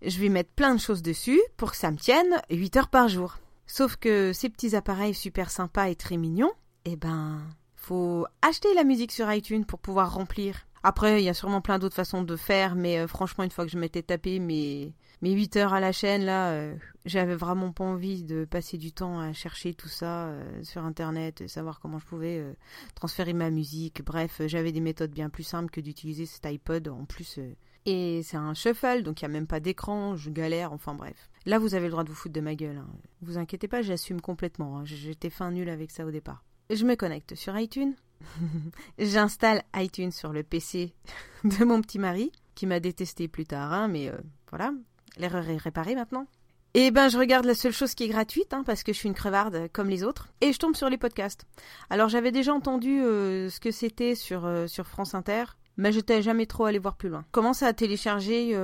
je 0.02 0.18
vais 0.18 0.30
mettre 0.30 0.50
plein 0.50 0.74
de 0.74 0.80
choses 0.80 1.02
dessus 1.02 1.40
pour 1.58 1.72
que 1.72 1.76
ça 1.76 1.90
me 1.90 1.98
tienne 1.98 2.40
8 2.50 2.76
heures 2.76 2.88
par 2.88 3.08
jour. 3.08 3.38
Sauf 3.66 3.96
que 3.96 4.32
ces 4.32 4.48
petits 4.48 4.74
appareils 4.74 5.14
super 5.14 5.50
sympas 5.50 5.90
et 5.90 5.94
très 5.94 6.16
mignons, 6.16 6.52
eh 6.86 6.96
ben, 6.96 7.42
faut 7.80 8.26
acheter 8.42 8.72
la 8.74 8.84
musique 8.84 9.10
sur 9.10 9.32
iTunes 9.32 9.64
pour 9.64 9.78
pouvoir 9.78 10.14
remplir. 10.14 10.66
Après, 10.82 11.20
il 11.20 11.24
y 11.24 11.28
a 11.28 11.34
sûrement 11.34 11.60
plein 11.60 11.78
d'autres 11.78 11.94
façons 11.94 12.22
de 12.22 12.36
faire, 12.36 12.74
mais 12.74 12.98
euh, 12.98 13.06
franchement, 13.06 13.44
une 13.44 13.50
fois 13.50 13.66
que 13.66 13.70
je 13.70 13.78
m'étais 13.78 14.02
tapé 14.02 14.38
mes, 14.38 14.94
mes 15.20 15.32
8 15.32 15.56
heures 15.56 15.74
à 15.74 15.80
la 15.80 15.92
chaîne, 15.92 16.24
là, 16.24 16.52
euh, 16.52 16.74
j'avais 17.04 17.34
vraiment 17.34 17.72
pas 17.72 17.84
envie 17.84 18.22
de 18.22 18.44
passer 18.44 18.78
du 18.78 18.92
temps 18.92 19.20
à 19.20 19.32
chercher 19.32 19.74
tout 19.74 19.88
ça 19.88 20.28
euh, 20.28 20.62
sur 20.62 20.84
Internet, 20.84 21.46
savoir 21.48 21.80
comment 21.80 21.98
je 21.98 22.06
pouvais 22.06 22.56
transférer 22.94 23.34
ma 23.34 23.50
musique. 23.50 24.02
Bref, 24.04 24.40
j'avais 24.46 24.72
des 24.72 24.80
méthodes 24.80 25.10
bien 25.10 25.28
plus 25.28 25.44
simples 25.44 25.70
que 25.70 25.80
d'utiliser 25.80 26.24
cet 26.24 26.46
iPod 26.46 26.88
en 26.88 27.04
plus. 27.04 27.38
et 27.86 28.22
c'est 28.22 28.38
un 28.38 28.54
shuffle, 28.54 29.02
donc 29.02 29.20
il 29.20 29.24
n'y 29.24 29.30
a 29.30 29.32
même 29.32 29.46
pas 29.46 29.60
d'écran, 29.60 30.16
je 30.16 30.30
galère, 30.30 30.72
enfin 30.72 30.94
bref. 30.94 31.30
Là, 31.46 31.58
vous 31.58 31.74
avez 31.74 31.86
le 31.86 31.92
droit 31.92 32.04
de 32.04 32.10
vous 32.10 32.14
foutre 32.14 32.34
de 32.34 32.40
ma 32.40 32.54
gueule. 32.54 32.78
Hein. 32.78 32.88
Vous 33.22 33.38
inquiétez 33.38 33.68
pas, 33.68 33.82
j'assume 33.82 34.20
complètement. 34.20 34.78
Hein. 34.78 34.84
J'étais 34.84 35.30
fin 35.30 35.50
nul 35.50 35.68
avec 35.68 35.90
ça 35.90 36.06
au 36.06 36.10
départ. 36.10 36.44
Je 36.70 36.84
me 36.84 36.94
connecte 36.94 37.34
sur 37.34 37.58
iTunes. 37.58 37.94
J'installe 38.98 39.64
iTunes 39.74 40.12
sur 40.12 40.32
le 40.32 40.44
PC 40.44 40.94
de 41.44 41.64
mon 41.64 41.80
petit 41.80 41.98
mari, 41.98 42.30
qui 42.54 42.66
m'a 42.66 42.78
détesté 42.78 43.26
plus 43.26 43.44
tard, 43.44 43.72
hein, 43.72 43.88
mais 43.88 44.08
euh, 44.08 44.16
voilà, 44.50 44.72
l'erreur 45.16 45.48
est 45.48 45.56
réparée 45.56 45.96
maintenant. 45.96 46.26
Et 46.74 46.92
ben 46.92 47.08
je 47.08 47.18
regarde 47.18 47.46
la 47.46 47.56
seule 47.56 47.72
chose 47.72 47.96
qui 47.96 48.04
est 48.04 48.08
gratuite, 48.08 48.54
hein, 48.54 48.62
parce 48.64 48.84
que 48.84 48.92
je 48.92 48.98
suis 48.98 49.08
une 49.08 49.16
crevarde 49.16 49.68
comme 49.72 49.88
les 49.88 50.04
autres, 50.04 50.28
et 50.40 50.52
je 50.52 50.58
tombe 50.60 50.76
sur 50.76 50.88
les 50.88 50.98
podcasts. 50.98 51.44
Alors 51.90 52.08
j'avais 52.08 52.30
déjà 52.30 52.54
entendu 52.54 53.02
euh, 53.02 53.50
ce 53.50 53.58
que 53.58 53.72
c'était 53.72 54.14
sur, 54.14 54.46
euh, 54.46 54.68
sur 54.68 54.86
France 54.86 55.16
Inter, 55.16 55.44
mais 55.76 55.90
j'étais 55.90 56.22
jamais 56.22 56.46
trop 56.46 56.66
allé 56.66 56.78
voir 56.78 56.94
plus 56.94 57.08
loin. 57.08 57.24
Commence 57.32 57.64
à 57.64 57.72
télécharger 57.72 58.56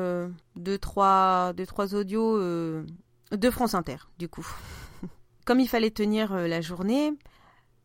deux, 0.54 0.78
trois, 0.78 1.52
deux, 1.54 1.66
trois 1.66 1.94
audios 1.94 2.38
de 2.38 3.50
France 3.50 3.74
Inter, 3.74 3.96
du 4.18 4.28
coup. 4.28 4.46
Comme 5.46 5.58
il 5.58 5.68
fallait 5.68 5.90
tenir 5.90 6.34
la 6.34 6.60
journée, 6.60 7.14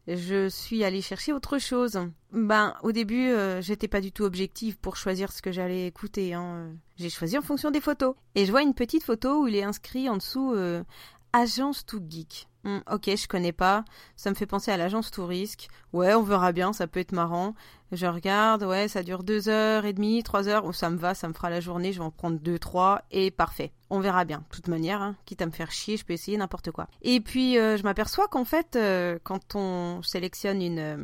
je 0.07 0.49
suis 0.49 0.83
allée 0.83 1.01
chercher 1.01 1.33
autre 1.33 1.59
chose. 1.59 1.99
Ben, 2.31 2.75
au 2.81 2.91
début, 2.91 3.29
euh, 3.29 3.61
j'étais 3.61 3.87
pas 3.87 4.01
du 4.01 4.11
tout 4.11 4.23
objective 4.23 4.77
pour 4.77 4.97
choisir 4.97 5.31
ce 5.31 5.41
que 5.41 5.51
j'allais 5.51 5.87
écouter. 5.87 6.33
Hein. 6.33 6.71
J'ai 6.97 7.09
choisi 7.09 7.37
en 7.37 7.41
fonction 7.41 7.71
des 7.71 7.81
photos. 7.81 8.15
Et 8.35 8.45
je 8.45 8.51
vois 8.51 8.61
une 8.61 8.73
petite 8.73 9.03
photo 9.03 9.43
où 9.43 9.47
il 9.47 9.55
est 9.55 9.63
inscrit 9.63 10.09
en 10.09 10.17
dessous 10.17 10.53
euh, 10.53 10.83
Agence 11.33 11.85
to 11.85 11.99
Geek. 12.07 12.47
Hmm, 12.63 12.79
ok, 12.91 13.09
je 13.15 13.27
connais 13.27 13.51
pas. 13.51 13.83
Ça 14.15 14.29
me 14.29 14.35
fait 14.35 14.45
penser 14.45 14.71
à 14.71 14.77
l'agence 14.77 15.09
Tourisque. 15.09 15.67
Ouais, 15.93 16.13
on 16.13 16.21
verra 16.21 16.51
bien, 16.51 16.73
ça 16.73 16.85
peut 16.85 16.99
être 16.99 17.11
marrant. 17.11 17.55
Je 17.91 18.05
regarde, 18.05 18.63
ouais, 18.63 18.87
ça 18.87 19.03
dure 19.03 19.23
deux 19.23 19.49
heures 19.49 19.85
et 19.85 19.93
demie, 19.93 20.21
trois 20.23 20.47
heures. 20.47 20.63
Oh, 20.65 20.71
ça 20.71 20.89
me 20.89 20.97
va, 20.97 21.15
ça 21.15 21.27
me 21.27 21.33
fera 21.33 21.49
la 21.49 21.59
journée. 21.59 21.91
Je 21.91 21.99
vais 21.99 22.05
en 22.05 22.11
prendre 22.11 22.39
deux, 22.39 22.59
trois 22.59 23.01
et 23.11 23.31
parfait. 23.31 23.71
On 23.89 23.99
verra 23.99 24.25
bien. 24.25 24.39
De 24.49 24.55
toute 24.55 24.67
manière, 24.67 25.01
hein, 25.01 25.15
quitte 25.25 25.41
à 25.41 25.45
me 25.47 25.51
faire 25.51 25.71
chier, 25.71 25.97
je 25.97 26.05
peux 26.05 26.13
essayer 26.13 26.37
n'importe 26.37 26.71
quoi. 26.71 26.87
Et 27.01 27.19
puis, 27.19 27.57
euh, 27.57 27.77
je 27.77 27.83
m'aperçois 27.83 28.27
qu'en 28.27 28.45
fait, 28.45 28.75
euh, 28.75 29.17
quand 29.23 29.55
on 29.55 30.01
sélectionne 30.03 30.61
une, 30.61 30.79
euh, 30.79 30.97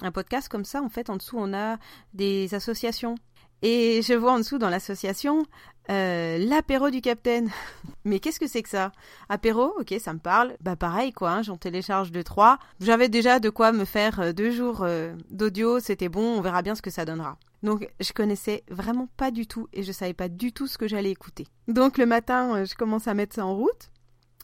un 0.00 0.10
podcast 0.10 0.48
comme 0.48 0.64
ça, 0.64 0.82
en 0.82 0.88
fait, 0.88 1.08
en 1.08 1.16
dessous, 1.16 1.36
on 1.38 1.54
a 1.54 1.78
des 2.12 2.52
associations. 2.54 3.14
Et 3.62 4.02
je 4.02 4.12
vois 4.14 4.32
en 4.32 4.38
dessous 4.38 4.58
dans 4.58 4.70
l'association 4.70 5.44
euh, 5.88 6.38
l'apéro 6.38 6.90
du 6.90 7.00
capitaine. 7.00 7.50
Mais 8.04 8.18
qu'est-ce 8.18 8.40
que 8.40 8.48
c'est 8.48 8.62
que 8.62 8.68
ça? 8.68 8.92
Apéro, 9.28 9.72
ok, 9.78 9.94
ça 10.00 10.12
me 10.12 10.18
parle. 10.18 10.56
Bah 10.60 10.76
pareil 10.76 11.12
quoi, 11.12 11.30
hein, 11.30 11.42
j'en 11.42 11.56
télécharge 11.56 12.10
deux 12.10 12.24
trois. 12.24 12.58
J'avais 12.80 13.08
déjà 13.08 13.38
de 13.38 13.50
quoi 13.50 13.72
me 13.72 13.84
faire 13.84 14.20
euh, 14.20 14.32
deux 14.32 14.50
jours 14.50 14.82
euh, 14.82 15.14
d'audio, 15.30 15.78
c'était 15.80 16.08
bon, 16.08 16.38
on 16.38 16.40
verra 16.40 16.62
bien 16.62 16.74
ce 16.74 16.82
que 16.82 16.90
ça 16.90 17.04
donnera. 17.04 17.38
Donc 17.62 17.88
je 18.00 18.12
connaissais 18.12 18.64
vraiment 18.68 19.08
pas 19.16 19.30
du 19.30 19.46
tout 19.46 19.68
et 19.72 19.82
je 19.82 19.92
savais 19.92 20.14
pas 20.14 20.28
du 20.28 20.52
tout 20.52 20.66
ce 20.66 20.76
que 20.76 20.88
j'allais 20.88 21.10
écouter. 21.10 21.46
Donc 21.68 21.98
le 21.98 22.06
matin, 22.06 22.64
je 22.64 22.74
commence 22.74 23.08
à 23.08 23.14
mettre 23.14 23.34
ça 23.36 23.46
en 23.46 23.54
route. 23.54 23.90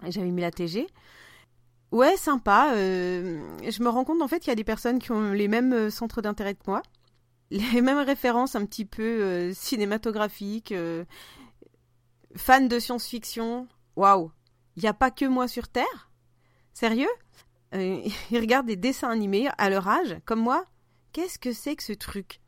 J'avais 0.09 0.31
mis 0.31 0.43
la 0.43 0.51
TG. 0.51 0.87
Ouais, 1.93 2.17
sympa. 2.17 2.73
je 2.75 3.83
me 3.83 3.89
rends 3.89 4.05
compte 4.05 4.23
en 4.23 4.29
fait 4.29 4.39
qu'il 4.39 4.49
y 4.49 4.53
a 4.53 4.57
des 4.57 4.65
personnes 4.65 4.99
qui 4.99 5.13
ont 5.13 5.33
les 5.33 5.47
mêmes 5.47 5.91
centres 5.91 6.23
d'intérêt 6.23 6.55
que 6.55 6.63
moi 6.67 6.83
les 7.53 7.83
mêmes 7.83 7.99
références 7.99 8.57
un 8.57 8.65
petit 8.65 8.87
peu 8.87 9.03
euh, 9.03 9.53
cinématographiques, 9.53 10.73
euh, 10.73 11.05
fan 12.35 12.67
de 12.67 12.79
science-fiction. 12.79 13.69
Waouh, 13.97 14.33
il 14.77 14.83
n'y 14.83 14.89
a 14.89 14.95
pas 14.95 15.11
que 15.11 15.27
moi 15.27 15.49
sur 15.49 15.69
Terre? 15.69 16.11
Sérieux? 16.73 17.11
Euh, 17.75 18.03
Ils 18.31 18.39
regardent 18.39 18.67
des 18.67 18.77
dessins 18.77 19.11
animés 19.11 19.49
à 19.59 19.69
leur 19.69 19.87
âge, 19.87 20.17
comme 20.25 20.41
moi? 20.41 20.65
Qu'est-ce 21.13 21.39
que 21.39 21.53
c'est 21.53 21.77
que 21.77 21.83
ce 21.83 21.93
truc? 21.93 22.41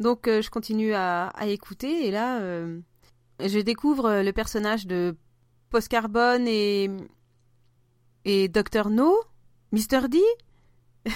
Donc 0.00 0.22
je 0.26 0.48
continue 0.48 0.94
à, 0.94 1.30
écouter 1.42 2.06
et 2.06 2.10
là, 2.10 2.40
je 2.40 3.58
découvre 3.60 4.22
le 4.22 4.32
personnage 4.32 4.86
de 4.86 5.14
Post 5.68 5.88
Carbone 5.88 6.48
et, 6.48 6.90
et 8.24 8.48
Dr. 8.48 8.88
No, 8.88 9.14
Mr. 9.72 10.08
D? 10.08 10.18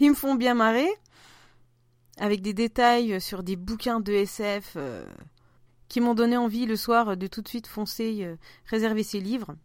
Ils 0.00 0.10
me 0.10 0.14
font 0.16 0.34
bien 0.34 0.54
marrer 0.54 0.90
avec 2.20 2.42
des 2.42 2.52
détails 2.52 3.18
sur 3.20 3.42
des 3.42 3.56
bouquins 3.56 3.98
de 3.98 4.12
SF 4.12 4.74
euh, 4.76 5.04
qui 5.88 6.00
m'ont 6.00 6.14
donné 6.14 6.36
envie 6.36 6.66
le 6.66 6.76
soir 6.76 7.16
de 7.16 7.26
tout 7.26 7.40
de 7.40 7.48
suite 7.48 7.66
foncer 7.66 8.18
euh, 8.20 8.36
réserver 8.66 9.02
ces 9.02 9.20
livres. 9.20 9.56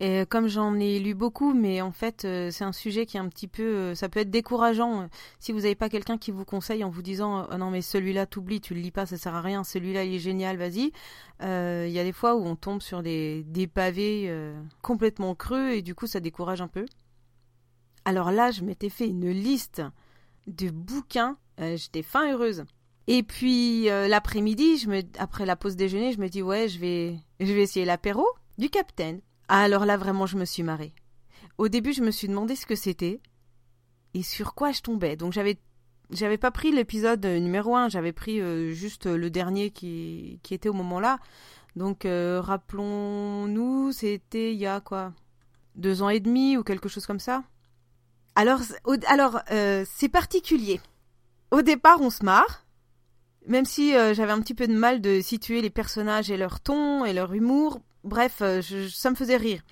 Et 0.00 0.24
comme 0.28 0.48
j'en 0.48 0.74
ai 0.80 0.98
lu 0.98 1.14
beaucoup, 1.14 1.54
mais 1.54 1.80
en 1.80 1.92
fait, 1.92 2.24
euh, 2.24 2.50
c'est 2.50 2.64
un 2.64 2.72
sujet 2.72 3.06
qui 3.06 3.18
est 3.18 3.20
un 3.20 3.28
petit 3.28 3.46
peu. 3.46 3.94
ça 3.94 4.08
peut 4.08 4.18
être 4.18 4.30
décourageant 4.30 5.06
si 5.38 5.52
vous 5.52 5.60
n'avez 5.60 5.76
pas 5.76 5.88
quelqu'un 5.88 6.18
qui 6.18 6.32
vous 6.32 6.44
conseille 6.44 6.82
en 6.82 6.90
vous 6.90 7.02
disant 7.02 7.46
oh 7.52 7.56
non, 7.56 7.70
mais 7.70 7.82
celui-là, 7.82 8.26
t'oublies, 8.26 8.60
tu 8.60 8.74
le 8.74 8.80
lis 8.80 8.90
pas, 8.90 9.06
ça 9.06 9.16
sert 9.16 9.34
à 9.34 9.42
rien, 9.42 9.62
celui-là, 9.62 10.02
il 10.02 10.14
est 10.14 10.18
génial, 10.18 10.56
vas-y. 10.56 10.92
Il 11.40 11.92
y 11.92 11.98
a 12.00 12.04
des 12.04 12.12
fois 12.12 12.34
où 12.34 12.44
on 12.44 12.56
tombe 12.56 12.80
sur 12.80 13.02
des, 13.04 13.44
des 13.44 13.68
pavés 13.68 14.34
complètement 14.80 15.36
creux 15.36 15.70
et 15.70 15.82
du 15.82 15.94
coup, 15.94 16.08
ça 16.08 16.18
décourage 16.18 16.62
un 16.62 16.68
peu. 16.68 16.86
Alors 18.04 18.32
là, 18.32 18.50
je 18.50 18.62
m'étais 18.62 18.88
fait 18.88 19.06
une 19.06 19.30
liste 19.30 19.82
de 20.46 20.70
bouquins. 20.70 21.36
Euh, 21.60 21.76
j'étais 21.76 22.02
fin 22.02 22.32
heureuse. 22.32 22.64
Et 23.06 23.22
puis 23.22 23.90
euh, 23.90 24.08
l'après-midi, 24.08 24.86
après 25.18 25.46
la 25.46 25.56
pause 25.56 25.76
déjeuner, 25.76 26.12
je 26.12 26.20
me 26.20 26.28
dis 26.28 26.42
ouais, 26.42 26.68
je 26.68 26.78
vais, 26.78 27.16
je 27.40 27.52
vais 27.52 27.62
essayer 27.62 27.84
l'apéro 27.84 28.26
du 28.58 28.70
capitaine. 28.70 29.20
alors 29.48 29.86
là, 29.86 29.96
vraiment, 29.96 30.26
je 30.26 30.36
me 30.36 30.44
suis 30.44 30.62
marrée. 30.62 30.94
Au 31.58 31.68
début, 31.68 31.92
je 31.92 32.02
me 32.02 32.10
suis 32.10 32.28
demandé 32.28 32.56
ce 32.56 32.66
que 32.66 32.76
c'était 32.76 33.20
et 34.14 34.22
sur 34.22 34.54
quoi 34.54 34.72
je 34.72 34.82
tombais. 34.82 35.16
Donc 35.16 35.32
j'avais, 35.32 35.58
j'avais 36.10 36.38
pas 36.38 36.50
pris 36.50 36.70
l'épisode 36.70 37.24
numéro 37.24 37.74
1, 37.74 37.88
j'avais 37.88 38.12
pris 38.12 38.40
euh, 38.40 38.70
juste 38.72 39.06
le 39.06 39.30
dernier 39.30 39.70
qui, 39.70 40.38
qui 40.42 40.54
était 40.54 40.68
au 40.68 40.74
moment-là. 40.74 41.18
Donc 41.74 42.04
rappelons-nous, 42.04 43.92
c'était 43.92 44.52
il 44.52 44.58
y 44.58 44.66
a 44.66 44.80
quoi? 44.80 45.14
Deux 45.74 46.02
ans 46.02 46.10
et 46.10 46.20
demi 46.20 46.58
ou 46.58 46.62
quelque 46.62 46.90
chose 46.90 47.06
comme 47.06 47.20
ça? 47.20 47.44
Alors, 48.34 48.60
alors 49.06 49.40
euh, 49.50 49.84
c'est 49.88 50.08
particulier. 50.08 50.80
Au 51.50 51.62
départ, 51.62 52.00
on 52.00 52.10
se 52.10 52.24
marre, 52.24 52.64
même 53.46 53.66
si 53.66 53.94
euh, 53.94 54.14
j'avais 54.14 54.32
un 54.32 54.40
petit 54.40 54.54
peu 54.54 54.66
de 54.66 54.74
mal 54.74 55.00
de 55.00 55.20
situer 55.20 55.60
les 55.60 55.70
personnages 55.70 56.30
et 56.30 56.36
leur 56.36 56.60
ton 56.60 57.04
et 57.04 57.12
leur 57.12 57.34
humour. 57.34 57.80
Bref, 58.04 58.38
euh, 58.40 58.62
ça 58.90 59.10
me 59.10 59.16
faisait 59.16 59.36
rire. 59.36 59.62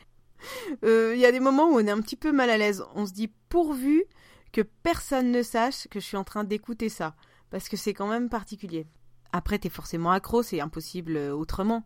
Il 0.83 1.19
y 1.19 1.26
a 1.26 1.33
des 1.33 1.40
moments 1.40 1.69
où 1.69 1.75
on 1.75 1.87
est 1.87 1.90
un 1.90 2.00
petit 2.00 2.17
peu 2.17 2.33
mal 2.33 2.49
à 2.50 2.59
l'aise. 2.59 2.85
On 2.95 3.07
se 3.07 3.12
dit 3.12 3.31
pourvu 3.49 4.05
que 4.52 4.62
personne 4.62 5.31
ne 5.31 5.43
sache 5.43 5.87
que 5.88 6.00
je 6.00 6.05
suis 6.07 6.17
en 6.17 6.25
train 6.25 6.45
d'écouter 6.45 6.88
ça, 6.88 7.14
parce 7.50 7.69
que 7.69 7.76
c'est 7.76 7.95
quand 7.95 8.07
même 8.07 8.29
particulier. 8.29 8.87
Après, 9.33 9.59
t'es 9.59 9.69
forcément 9.69 10.11
accro, 10.11 10.43
c'est 10.43 10.61
impossible 10.61 11.17
autrement. 11.17 11.85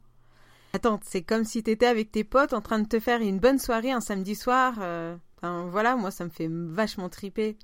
Attends, 0.73 1.01
c'est 1.03 1.23
comme 1.23 1.45
si 1.45 1.63
t'étais 1.63 1.87
avec 1.87 2.11
tes 2.13 2.25
potes 2.25 2.53
en 2.53 2.61
train 2.61 2.79
de 2.79 2.89
te 2.89 3.01
faire 3.01 3.21
une 3.21 3.39
bonne 3.39 3.59
soirée 3.59 3.91
un 3.91 4.01
samedi 4.01 4.35
soir 4.35 4.75
voilà, 5.71 5.97
moi 5.97 6.11
ça 6.11 6.25
me 6.25 6.31
fait 6.31 6.49
vachement 6.51 7.09
triper. 7.09 7.57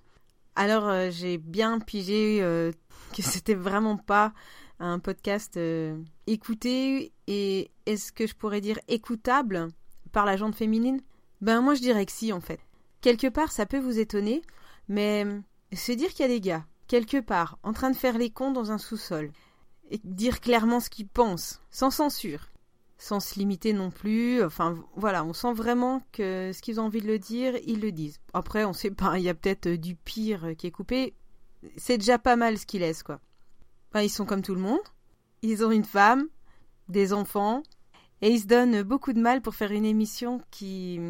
Alors 0.56 0.88
euh, 0.88 1.10
j'ai 1.10 1.38
bien 1.38 1.78
pigé 1.78 2.38
euh, 2.42 2.72
que 3.16 3.22
c'était 3.22 3.54
vraiment 3.54 3.96
pas 3.96 4.32
un 4.78 4.99
podcast 4.99 5.56
euh, 5.56 5.96
écouté 6.26 7.12
et 7.26 7.70
est-ce 7.87 8.12
que 8.12 8.26
je 8.26 8.34
pourrais 8.34 8.60
dire 8.60 8.78
écoutable 8.88 9.68
par 10.12 10.25
la 10.25 10.37
gente 10.37 10.54
féminine? 10.54 11.00
Ben 11.40 11.60
moi 11.60 11.75
je 11.75 11.80
dirais 11.80 12.06
que 12.06 12.12
si 12.12 12.32
en 12.32 12.40
fait. 12.40 12.60
Quelque 13.00 13.28
part 13.28 13.52
ça 13.52 13.66
peut 13.66 13.78
vous 13.78 13.99
étonner, 13.99 14.42
mais 14.88 15.26
se 15.72 15.92
dire 15.92 16.10
qu'il 16.10 16.20
y 16.20 16.25
a 16.25 16.28
des 16.28 16.40
gars 16.40 16.64
quelque 16.88 17.20
part 17.20 17.58
en 17.62 17.72
train 17.72 17.90
de 17.90 17.96
faire 17.96 18.18
les 18.18 18.30
cons 18.30 18.50
dans 18.50 18.72
un 18.72 18.78
sous-sol 18.78 19.30
et 19.90 20.00
dire 20.02 20.40
clairement 20.40 20.80
ce 20.80 20.90
qu'ils 20.90 21.08
pensent, 21.08 21.62
sans 21.70 21.90
censure, 21.90 22.50
sans 23.00 23.19
se 23.19 23.38
limiter 23.38 23.73
non 23.73 23.90
plus. 23.90 24.45
Enfin, 24.45 24.76
voilà, 24.95 25.25
on 25.25 25.33
sent 25.33 25.54
vraiment 25.54 26.02
que 26.12 26.52
ce 26.52 26.61
qu'ils 26.61 26.80
ont 26.80 26.85
envie 26.85 27.00
de 27.00 27.07
le 27.07 27.19
dire, 27.19 27.54
ils 27.66 27.80
le 27.80 27.92
disent. 27.92 28.21
Après, 28.35 28.64
on 28.64 28.75
sait 28.75 28.90
pas, 28.90 29.19
il 29.19 29.25
y 29.25 29.28
a 29.28 29.35
peut-être 29.35 29.66
euh, 29.66 29.76
du 29.78 29.97
pire 29.97 30.50
qui 30.57 30.66
est 30.66 30.71
coupé. 30.71 31.14
C'est 31.76 31.97
déjà 31.99 32.19
pas 32.19 32.37
mal 32.37 32.59
ce 32.59 32.66
qu'ils 32.66 32.80
laissent, 32.80 33.02
quoi. 33.02 33.21
ils 33.97 34.11
sont 34.11 34.26
comme 34.26 34.42
tout 34.42 34.54
le 34.54 34.61
monde. 34.61 34.80
Ils 35.42 35.64
ont 35.64 35.71
une 35.71 35.85
femme, 35.85 36.28
des 36.88 37.14
enfants, 37.14 37.62
et 38.21 38.30
ils 38.30 38.40
se 38.40 38.47
donnent 38.47 38.83
beaucoup 38.83 39.14
de 39.14 39.21
mal 39.21 39.40
pour 39.40 39.54
faire 39.54 39.73
une 39.73 39.87
émission 39.87 40.42
qui, 40.50 41.00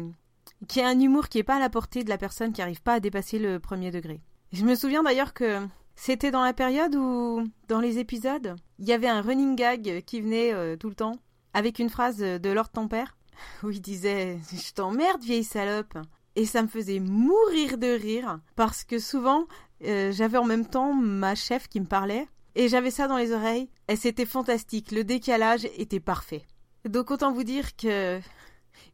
qui 0.69 0.79
a 0.79 0.87
un 0.87 0.99
humour 0.99 1.27
qui 1.27 1.39
est 1.39 1.43
pas 1.43 1.57
à 1.57 1.59
la 1.59 1.69
portée 1.69 2.05
de 2.05 2.09
la 2.09 2.17
personne 2.17 2.53
qui 2.53 2.61
n'arrive 2.61 2.81
pas 2.81 2.93
à 2.93 2.99
dépasser 3.01 3.37
le 3.37 3.59
premier 3.59 3.91
degré. 3.91 4.21
Je 4.53 4.63
me 4.63 4.75
souviens 4.75 5.03
d'ailleurs 5.03 5.33
que 5.33 5.59
c'était 5.95 6.31
dans 6.31 6.43
la 6.43 6.53
période 6.53 6.95
où, 6.95 7.43
dans 7.67 7.81
les 7.81 7.97
épisodes, 7.97 8.55
il 8.79 8.87
y 8.87 8.93
avait 8.93 9.09
un 9.09 9.21
running 9.21 9.57
gag 9.57 10.03
qui 10.05 10.21
venait 10.21 10.53
euh, 10.53 10.77
tout 10.77 10.89
le 10.89 10.95
temps 10.95 11.19
avec 11.53 11.79
une 11.79 11.89
phrase 11.89 12.17
de 12.17 12.49
Lord 12.49 12.69
ton 12.69 12.87
père 12.87 13.17
où 13.63 13.69
il 13.69 13.81
disait 13.81 14.39
Je 14.51 14.73
t'emmerde, 14.73 15.21
vieille 15.21 15.43
salope. 15.43 15.97
Et 16.35 16.45
ça 16.45 16.61
me 16.61 16.67
faisait 16.67 16.99
mourir 16.99 17.77
de 17.77 17.87
rire 17.87 18.39
parce 18.55 18.85
que 18.85 18.99
souvent 18.99 19.47
euh, 19.83 20.11
j'avais 20.13 20.37
en 20.37 20.45
même 20.45 20.65
temps 20.65 20.93
ma 20.93 21.35
chef 21.35 21.67
qui 21.67 21.81
me 21.81 21.85
parlait 21.85 22.25
et 22.55 22.69
j'avais 22.69 22.91
ça 22.91 23.07
dans 23.07 23.17
les 23.17 23.33
oreilles 23.33 23.69
et 23.89 23.95
c'était 23.95 24.25
fantastique. 24.25 24.91
Le 24.91 25.03
décalage 25.03 25.65
était 25.77 25.99
parfait. 25.99 26.43
Donc 26.87 27.11
autant 27.11 27.33
vous 27.33 27.43
dire 27.43 27.75
que 27.75 28.19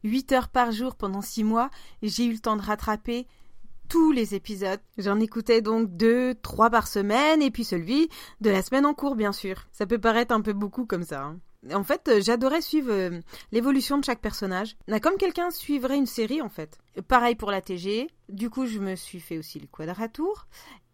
8 0.04 0.32
heures 0.32 0.48
par 0.48 0.72
jour 0.72 0.96
pendant 0.96 1.22
6 1.22 1.44
mois, 1.44 1.70
j'ai 2.02 2.24
eu 2.24 2.32
le 2.32 2.38
temps 2.40 2.56
de 2.56 2.62
rattraper 2.62 3.26
tous 3.88 4.12
les 4.12 4.34
épisodes. 4.34 4.80
J'en 4.98 5.18
écoutais 5.20 5.62
donc 5.62 5.96
deux, 5.96 6.34
trois 6.34 6.70
par 6.70 6.86
semaine 6.86 7.40
et 7.40 7.50
puis 7.50 7.64
celui 7.64 8.08
de 8.40 8.50
la 8.50 8.62
semaine 8.62 8.84
en 8.84 8.94
cours 8.94 9.16
bien 9.16 9.32
sûr. 9.32 9.66
Ça 9.72 9.86
peut 9.86 9.98
paraître 9.98 10.34
un 10.34 10.40
peu 10.40 10.52
beaucoup 10.52 10.86
comme 10.86 11.04
ça. 11.04 11.22
Hein. 11.22 11.38
En 11.72 11.84
fait, 11.84 12.08
euh, 12.08 12.20
j'adorais 12.20 12.60
suivre 12.60 12.90
euh, 12.92 13.20
l'évolution 13.52 13.98
de 13.98 14.04
chaque 14.04 14.20
personnage. 14.20 14.76
Comme 15.02 15.16
quelqu'un 15.16 15.50
suivrait 15.50 15.96
une 15.96 16.06
série, 16.06 16.42
en 16.42 16.48
fait. 16.48 16.78
Pareil 17.08 17.34
pour 17.34 17.50
la 17.50 17.60
TG. 17.60 18.08
Du 18.28 18.50
coup, 18.50 18.66
je 18.66 18.78
me 18.78 18.96
suis 18.96 19.20
fait 19.20 19.38
aussi 19.38 19.58
le 19.58 19.66
quadratour. 19.66 20.46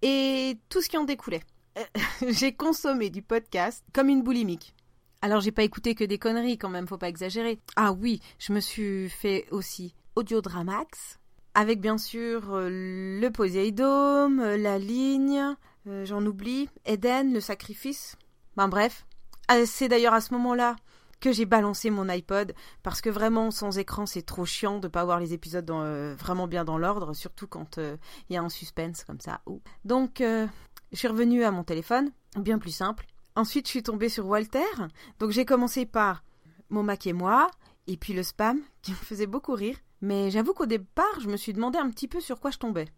Et 0.02 0.58
tout 0.68 0.82
ce 0.82 0.88
qui 0.88 0.96
en 0.96 1.04
découlait. 1.04 1.42
j'ai 2.28 2.52
consommé 2.54 3.10
du 3.10 3.22
podcast 3.22 3.84
comme 3.92 4.08
une 4.08 4.22
boulimique. 4.22 4.74
Alors, 5.22 5.40
j'ai 5.40 5.52
pas 5.52 5.62
écouté 5.64 5.94
que 5.94 6.04
des 6.04 6.18
conneries, 6.18 6.58
quand 6.58 6.68
même, 6.68 6.86
faut 6.86 6.98
pas 6.98 7.08
exagérer. 7.08 7.58
Ah 7.76 7.92
oui, 7.92 8.20
je 8.38 8.52
me 8.52 8.60
suis 8.60 9.08
fait 9.08 9.46
aussi 9.50 9.94
Audiodramax. 10.16 11.18
Avec 11.54 11.80
bien 11.80 11.98
sûr 11.98 12.52
euh, 12.52 12.68
le 13.20 13.28
Poséidome, 13.30 14.42
la 14.56 14.78
ligne, 14.78 15.54
j'en 15.86 16.24
oublie, 16.26 16.68
Eden, 16.84 17.32
le 17.32 17.40
sacrifice. 17.40 18.16
Ben 18.56 18.68
bref, 18.68 19.06
c'est 19.66 19.88
d'ailleurs 19.88 20.14
à 20.14 20.20
ce 20.20 20.32
moment-là 20.34 20.76
que 21.20 21.32
j'ai 21.32 21.46
balancé 21.46 21.88
mon 21.88 22.08
iPod 22.08 22.54
parce 22.82 23.00
que 23.00 23.08
vraiment 23.08 23.50
sans 23.50 23.78
écran 23.78 24.04
c'est 24.04 24.22
trop 24.22 24.44
chiant 24.44 24.78
de 24.78 24.88
pas 24.88 25.00
avoir 25.00 25.18
les 25.18 25.32
épisodes 25.32 25.70
euh, 25.70 26.14
vraiment 26.18 26.46
bien 26.46 26.64
dans 26.64 26.76
l'ordre 26.76 27.14
surtout 27.14 27.46
quand 27.46 27.78
euh, 27.78 27.96
il 28.28 28.34
y 28.34 28.36
a 28.36 28.42
un 28.42 28.50
suspense 28.50 29.04
comme 29.04 29.20
ça. 29.20 29.40
Donc 29.86 30.20
euh, 30.20 30.46
je 30.92 30.98
suis 30.98 31.08
revenue 31.08 31.44
à 31.44 31.50
mon 31.50 31.64
téléphone, 31.64 32.12
bien 32.36 32.58
plus 32.58 32.72
simple. 32.72 33.06
Ensuite 33.36 33.66
je 33.66 33.70
suis 33.70 33.82
tombée 33.82 34.10
sur 34.10 34.26
Walter. 34.26 34.60
Donc 35.18 35.30
j'ai 35.30 35.46
commencé 35.46 35.86
par 35.86 36.24
mon 36.68 36.82
Mac 36.82 37.06
et 37.06 37.14
moi 37.14 37.50
et 37.86 37.96
puis 37.96 38.12
le 38.12 38.22
spam 38.22 38.60
qui 38.82 38.90
me 38.90 38.96
faisait 38.96 39.26
beaucoup 39.26 39.54
rire. 39.54 39.78
Mais 40.02 40.30
j'avoue 40.30 40.52
qu'au 40.52 40.66
départ 40.66 41.20
je 41.20 41.28
me 41.28 41.38
suis 41.38 41.54
demandé 41.54 41.78
un 41.78 41.88
petit 41.88 42.08
peu 42.08 42.20
sur 42.20 42.38
quoi 42.38 42.50
je 42.50 42.58
tombais. 42.58 42.88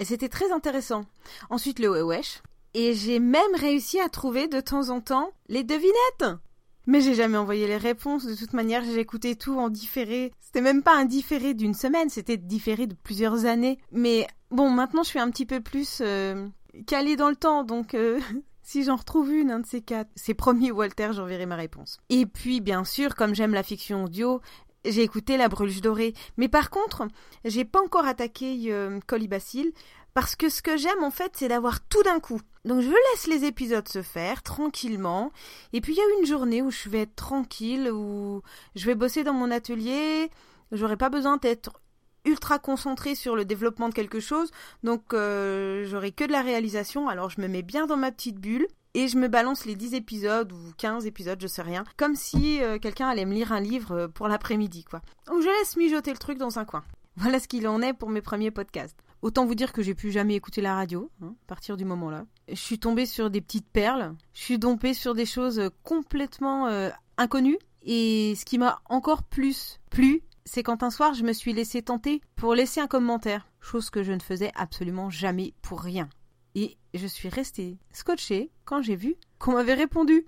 Et 0.00 0.04
c'était 0.04 0.28
très 0.28 0.50
intéressant. 0.50 1.04
Ensuite 1.48 1.78
le 1.78 2.02
wesh 2.02 2.42
et 2.74 2.94
j'ai 2.94 3.18
même 3.18 3.54
réussi 3.54 4.00
à 4.00 4.08
trouver 4.08 4.48
de 4.48 4.60
temps 4.60 4.90
en 4.90 5.00
temps 5.00 5.30
les 5.48 5.64
devinettes. 5.64 6.38
Mais 6.86 7.00
j'ai 7.00 7.14
jamais 7.14 7.38
envoyé 7.38 7.68
les 7.68 7.76
réponses. 7.76 8.26
De 8.26 8.34
toute 8.34 8.54
manière, 8.54 8.82
j'ai 8.84 8.98
écouté 8.98 9.36
tout 9.36 9.56
en 9.56 9.68
différé. 9.68 10.32
C'était 10.40 10.60
même 10.60 10.82
pas 10.82 10.96
un 10.96 11.04
différé 11.04 11.54
d'une 11.54 11.74
semaine, 11.74 12.08
c'était 12.08 12.36
différé 12.36 12.86
de 12.86 12.94
plusieurs 12.94 13.44
années. 13.44 13.78
Mais 13.92 14.26
bon, 14.50 14.68
maintenant, 14.68 15.04
je 15.04 15.10
suis 15.10 15.20
un 15.20 15.30
petit 15.30 15.46
peu 15.46 15.60
plus 15.60 15.98
euh, 16.00 16.48
calée 16.86 17.14
dans 17.14 17.30
le 17.30 17.36
temps, 17.36 17.62
donc 17.62 17.94
euh, 17.94 18.20
Si 18.62 18.84
j'en 18.84 18.96
retrouve 18.96 19.32
une, 19.32 19.50
un 19.50 19.58
de 19.58 19.66
ces 19.66 19.82
quatre, 19.82 20.10
c'est 20.14 20.34
promis 20.34 20.70
Walter, 20.70 21.10
j'enverrai 21.12 21.46
ma 21.46 21.56
réponse. 21.56 21.98
Et 22.08 22.26
puis, 22.26 22.60
bien 22.60 22.84
sûr, 22.84 23.16
comme 23.16 23.34
j'aime 23.34 23.54
la 23.54 23.64
fiction 23.64 24.04
audio, 24.04 24.40
j'ai 24.84 25.02
écouté 25.02 25.36
La 25.36 25.48
Bruche 25.48 25.80
Dorée. 25.80 26.14
Mais 26.36 26.48
par 26.48 26.70
contre, 26.70 27.08
j'ai 27.44 27.64
pas 27.64 27.82
encore 27.82 28.06
attaqué 28.06 28.72
euh, 28.72 29.00
Colibacille, 29.06 29.72
parce 30.14 30.36
que 30.36 30.48
ce 30.48 30.62
que 30.62 30.76
j'aime 30.76 31.02
en 31.02 31.10
fait, 31.10 31.32
c'est 31.34 31.48
d'avoir 31.48 31.80
tout 31.86 32.02
d'un 32.02 32.20
coup. 32.20 32.40
Donc 32.64 32.80
je 32.80 32.88
laisse 32.88 33.26
les 33.26 33.44
épisodes 33.44 33.88
se 33.88 34.02
faire 34.02 34.42
tranquillement. 34.42 35.32
Et 35.72 35.80
puis 35.80 35.94
il 35.94 35.96
y 35.96 36.00
a 36.00 36.20
une 36.20 36.26
journée 36.26 36.62
où 36.62 36.70
je 36.70 36.88
vais 36.88 37.02
être 37.02 37.16
tranquille, 37.16 37.90
où 37.90 38.42
je 38.74 38.86
vais 38.86 38.94
bosser 38.94 39.24
dans 39.24 39.32
mon 39.32 39.50
atelier. 39.50 40.30
J'aurai 40.70 40.96
pas 40.96 41.10
besoin 41.10 41.36
d'être 41.36 41.82
ultra 42.24 42.58
concentré 42.58 43.14
sur 43.14 43.36
le 43.36 43.44
développement 43.44 43.88
de 43.88 43.94
quelque 43.94 44.20
chose, 44.20 44.50
donc 44.82 45.12
euh, 45.12 45.84
j'aurai 45.86 46.12
que 46.12 46.24
de 46.24 46.32
la 46.32 46.42
réalisation, 46.42 47.08
alors 47.08 47.30
je 47.30 47.40
me 47.40 47.48
mets 47.48 47.62
bien 47.62 47.86
dans 47.86 47.96
ma 47.96 48.12
petite 48.12 48.38
bulle 48.38 48.66
et 48.94 49.08
je 49.08 49.16
me 49.16 49.28
balance 49.28 49.64
les 49.64 49.74
10 49.74 49.94
épisodes 49.94 50.52
ou 50.52 50.58
15 50.78 51.06
épisodes, 51.06 51.40
je 51.40 51.46
sais 51.46 51.62
rien, 51.62 51.84
comme 51.96 52.14
si 52.14 52.62
euh, 52.62 52.78
quelqu'un 52.78 53.08
allait 53.08 53.24
me 53.24 53.34
lire 53.34 53.52
un 53.52 53.60
livre 53.60 53.92
euh, 53.92 54.08
pour 54.08 54.28
l'après-midi, 54.28 54.84
quoi. 54.84 55.00
Donc 55.26 55.42
je 55.42 55.48
laisse 55.48 55.76
mijoter 55.76 56.12
le 56.12 56.18
truc 56.18 56.38
dans 56.38 56.58
un 56.58 56.64
coin. 56.64 56.84
Voilà 57.16 57.40
ce 57.40 57.48
qu'il 57.48 57.66
en 57.68 57.82
est 57.82 57.92
pour 57.92 58.10
mes 58.10 58.22
premiers 58.22 58.50
podcasts. 58.50 58.96
Autant 59.22 59.46
vous 59.46 59.54
dire 59.54 59.72
que 59.72 59.82
j'ai 59.82 59.94
plus 59.94 60.10
jamais 60.10 60.34
écouté 60.34 60.60
la 60.60 60.74
radio, 60.74 61.10
hein, 61.22 61.34
à 61.44 61.46
partir 61.46 61.76
du 61.76 61.84
moment-là. 61.84 62.26
Je 62.48 62.54
suis 62.54 62.78
tombée 62.78 63.06
sur 63.06 63.30
des 63.30 63.40
petites 63.40 63.68
perles, 63.68 64.14
je 64.34 64.42
suis 64.42 64.58
tombée 64.58 64.94
sur 64.94 65.14
des 65.14 65.26
choses 65.26 65.70
complètement 65.84 66.68
inconnues, 67.16 67.58
et 67.84 68.34
ce 68.36 68.44
qui 68.44 68.58
m'a 68.58 68.80
encore 68.88 69.22
plus 69.22 69.80
plu, 69.90 70.22
c'est 70.44 70.62
quand 70.62 70.82
un 70.82 70.90
soir 70.90 71.14
je 71.14 71.24
me 71.24 71.32
suis 71.32 71.52
laissé 71.52 71.82
tenter 71.82 72.20
pour 72.36 72.54
laisser 72.54 72.80
un 72.80 72.86
commentaire, 72.86 73.48
chose 73.60 73.90
que 73.90 74.02
je 74.02 74.12
ne 74.12 74.20
faisais 74.20 74.52
absolument 74.54 75.10
jamais 75.10 75.54
pour 75.62 75.80
rien. 75.80 76.08
Et 76.54 76.76
je 76.94 77.06
suis 77.06 77.28
restée 77.28 77.78
scotchée 77.92 78.50
quand 78.64 78.82
j'ai 78.82 78.96
vu 78.96 79.16
qu'on 79.38 79.52
m'avait 79.52 79.74
répondu. 79.74 80.26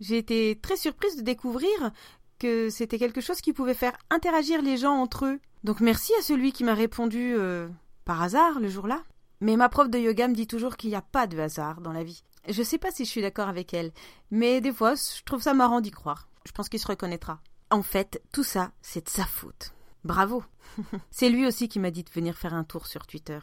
J'ai 0.00 0.18
été 0.18 0.58
très 0.60 0.76
surprise 0.76 1.16
de 1.16 1.22
découvrir 1.22 1.92
que 2.38 2.68
c'était 2.68 2.98
quelque 2.98 3.20
chose 3.20 3.40
qui 3.40 3.52
pouvait 3.52 3.74
faire 3.74 3.96
interagir 4.10 4.60
les 4.60 4.76
gens 4.76 4.94
entre 4.94 5.26
eux. 5.26 5.40
Donc 5.62 5.80
merci 5.80 6.12
à 6.18 6.22
celui 6.22 6.52
qui 6.52 6.64
m'a 6.64 6.74
répondu 6.74 7.34
euh, 7.36 7.68
par 8.04 8.22
hasard 8.22 8.60
le 8.60 8.68
jour-là. 8.68 9.02
Mais 9.40 9.56
ma 9.56 9.68
prof 9.68 9.90
de 9.90 9.98
yoga 9.98 10.28
me 10.28 10.34
dit 10.34 10.46
toujours 10.46 10.76
qu'il 10.76 10.90
n'y 10.90 10.96
a 10.96 11.02
pas 11.02 11.26
de 11.26 11.38
hasard 11.38 11.80
dans 11.80 11.92
la 11.92 12.04
vie. 12.04 12.22
Je 12.48 12.62
sais 12.62 12.78
pas 12.78 12.90
si 12.90 13.04
je 13.04 13.10
suis 13.10 13.22
d'accord 13.22 13.48
avec 13.48 13.74
elle, 13.74 13.92
mais 14.30 14.60
des 14.60 14.72
fois 14.72 14.94
je 14.94 15.22
trouve 15.24 15.42
ça 15.42 15.54
marrant 15.54 15.80
d'y 15.80 15.90
croire. 15.90 16.28
Je 16.46 16.52
pense 16.52 16.68
qu'il 16.68 16.80
se 16.80 16.86
reconnaîtra. 16.86 17.40
En 17.70 17.82
fait, 17.82 18.22
tout 18.32 18.44
ça, 18.44 18.72
c'est 18.82 19.06
de 19.06 19.10
sa 19.10 19.24
faute. 19.24 19.72
Bravo. 20.04 20.44
c'est 21.10 21.30
lui 21.30 21.46
aussi 21.46 21.68
qui 21.68 21.78
m'a 21.78 21.90
dit 21.90 22.04
de 22.04 22.10
venir 22.10 22.36
faire 22.36 22.54
un 22.54 22.64
tour 22.64 22.86
sur 22.86 23.06
Twitter. 23.06 23.38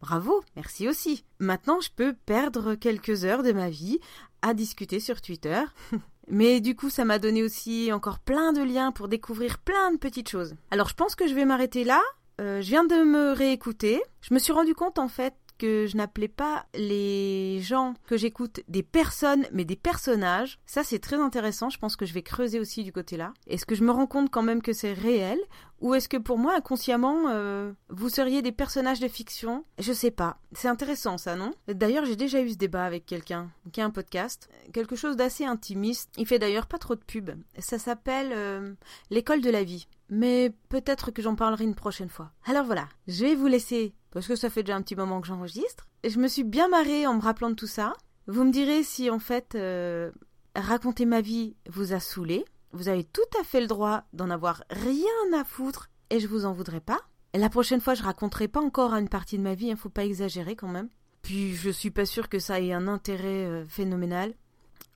Bravo, 0.00 0.42
merci 0.56 0.88
aussi. 0.88 1.24
Maintenant, 1.38 1.80
je 1.80 1.90
peux 1.94 2.14
perdre 2.26 2.74
quelques 2.74 3.24
heures 3.24 3.44
de 3.44 3.52
ma 3.52 3.70
vie 3.70 4.00
à 4.40 4.52
discuter 4.52 4.98
sur 4.98 5.20
Twitter. 5.20 5.62
Mais 6.28 6.60
du 6.60 6.74
coup, 6.74 6.90
ça 6.90 7.04
m'a 7.04 7.18
donné 7.18 7.42
aussi 7.42 7.92
encore 7.92 8.18
plein 8.18 8.52
de 8.52 8.62
liens 8.62 8.90
pour 8.90 9.08
découvrir 9.08 9.58
plein 9.58 9.92
de 9.92 9.98
petites 9.98 10.28
choses. 10.28 10.54
Alors, 10.70 10.88
je 10.88 10.94
pense 10.94 11.14
que 11.14 11.28
je 11.28 11.34
vais 11.34 11.44
m'arrêter 11.44 11.84
là. 11.84 12.00
Euh, 12.42 12.60
je 12.60 12.68
viens 12.68 12.84
de 12.84 12.96
me 13.04 13.32
réécouter. 13.32 14.02
Je 14.20 14.34
me 14.34 14.38
suis 14.40 14.52
rendu 14.52 14.74
compte 14.74 14.98
en 14.98 15.08
fait 15.08 15.34
que 15.58 15.86
je 15.86 15.96
n'appelais 15.96 16.26
pas 16.26 16.66
les 16.74 17.60
gens 17.60 17.94
que 18.08 18.16
j'écoute 18.16 18.60
des 18.66 18.82
personnes, 18.82 19.46
mais 19.52 19.64
des 19.64 19.76
personnages. 19.76 20.58
Ça, 20.66 20.82
c'est 20.82 20.98
très 20.98 21.16
intéressant. 21.16 21.70
Je 21.70 21.78
pense 21.78 21.94
que 21.94 22.04
je 22.04 22.12
vais 22.12 22.22
creuser 22.22 22.58
aussi 22.58 22.82
du 22.82 22.90
côté-là. 22.90 23.32
Est-ce 23.46 23.64
que 23.64 23.76
je 23.76 23.84
me 23.84 23.92
rends 23.92 24.08
compte 24.08 24.28
quand 24.28 24.42
même 24.42 24.60
que 24.60 24.72
c'est 24.72 24.92
réel? 24.92 25.38
Ou 25.80 25.94
est-ce 25.94 26.08
que 26.08 26.16
pour 26.16 26.38
moi, 26.38 26.56
inconsciemment, 26.56 27.28
euh, 27.28 27.72
vous 27.90 28.08
seriez 28.08 28.42
des 28.42 28.50
personnages 28.50 28.98
de 28.98 29.06
fiction? 29.06 29.64
Je 29.78 29.92
sais 29.92 30.10
pas. 30.10 30.38
C'est 30.50 30.68
intéressant, 30.68 31.16
ça, 31.16 31.36
non? 31.36 31.52
D'ailleurs, 31.68 32.06
j'ai 32.06 32.16
déjà 32.16 32.40
eu 32.40 32.50
ce 32.50 32.56
débat 32.56 32.84
avec 32.84 33.06
quelqu'un 33.06 33.48
qui 33.72 33.80
a 33.80 33.84
un 33.84 33.90
podcast. 33.90 34.48
Quelque 34.72 34.96
chose 34.96 35.16
d'assez 35.16 35.44
intimiste. 35.44 36.10
Il 36.18 36.26
fait 36.26 36.40
d'ailleurs 36.40 36.66
pas 36.66 36.78
trop 36.78 36.96
de 36.96 37.04
pub. 37.04 37.30
Ça 37.58 37.78
s'appelle 37.78 38.32
euh, 38.32 38.74
L'école 39.10 39.42
de 39.42 39.50
la 39.50 39.62
vie 39.62 39.86
mais 40.12 40.52
peut-être 40.68 41.10
que 41.10 41.22
j'en 41.22 41.36
parlerai 41.36 41.64
une 41.64 41.74
prochaine 41.74 42.10
fois. 42.10 42.32
Alors 42.44 42.66
voilà, 42.66 42.86
je 43.08 43.24
vais 43.24 43.34
vous 43.34 43.46
laisser, 43.46 43.94
parce 44.10 44.28
que 44.28 44.36
ça 44.36 44.50
fait 44.50 44.62
déjà 44.62 44.76
un 44.76 44.82
petit 44.82 44.94
moment 44.94 45.22
que 45.22 45.26
j'enregistre. 45.26 45.88
Je 46.04 46.18
me 46.18 46.28
suis 46.28 46.44
bien 46.44 46.68
marrée 46.68 47.06
en 47.06 47.14
me 47.14 47.22
rappelant 47.22 47.48
de 47.48 47.54
tout 47.54 47.66
ça. 47.66 47.94
Vous 48.26 48.44
me 48.44 48.52
direz 48.52 48.82
si 48.82 49.08
en 49.08 49.18
fait 49.18 49.54
euh, 49.54 50.10
raconter 50.54 51.06
ma 51.06 51.22
vie 51.22 51.56
vous 51.66 51.94
a 51.94 51.98
saoulé. 51.98 52.44
Vous 52.72 52.88
avez 52.88 53.04
tout 53.04 53.22
à 53.40 53.42
fait 53.42 53.62
le 53.62 53.66
droit 53.66 54.04
d'en 54.12 54.28
avoir 54.28 54.64
rien 54.68 55.06
à 55.34 55.44
foutre 55.44 55.88
et 56.10 56.20
je 56.20 56.28
vous 56.28 56.44
en 56.44 56.52
voudrais 56.52 56.80
pas. 56.80 57.00
La 57.32 57.48
prochaine 57.48 57.80
fois, 57.80 57.94
je 57.94 58.02
raconterai 58.02 58.48
pas 58.48 58.60
encore 58.60 58.92
une 58.92 59.08
partie 59.08 59.38
de 59.38 59.42
ma 59.42 59.54
vie, 59.54 59.68
il 59.68 59.72
hein, 59.72 59.76
faut 59.76 59.88
pas 59.88 60.04
exagérer 60.04 60.56
quand 60.56 60.68
même. 60.68 60.90
Puis 61.22 61.54
je 61.54 61.70
suis 61.70 61.90
pas 61.90 62.04
sûre 62.04 62.28
que 62.28 62.38
ça 62.38 62.60
ait 62.60 62.74
un 62.74 62.86
intérêt 62.86 63.46
euh, 63.46 63.64
phénoménal. 63.66 64.34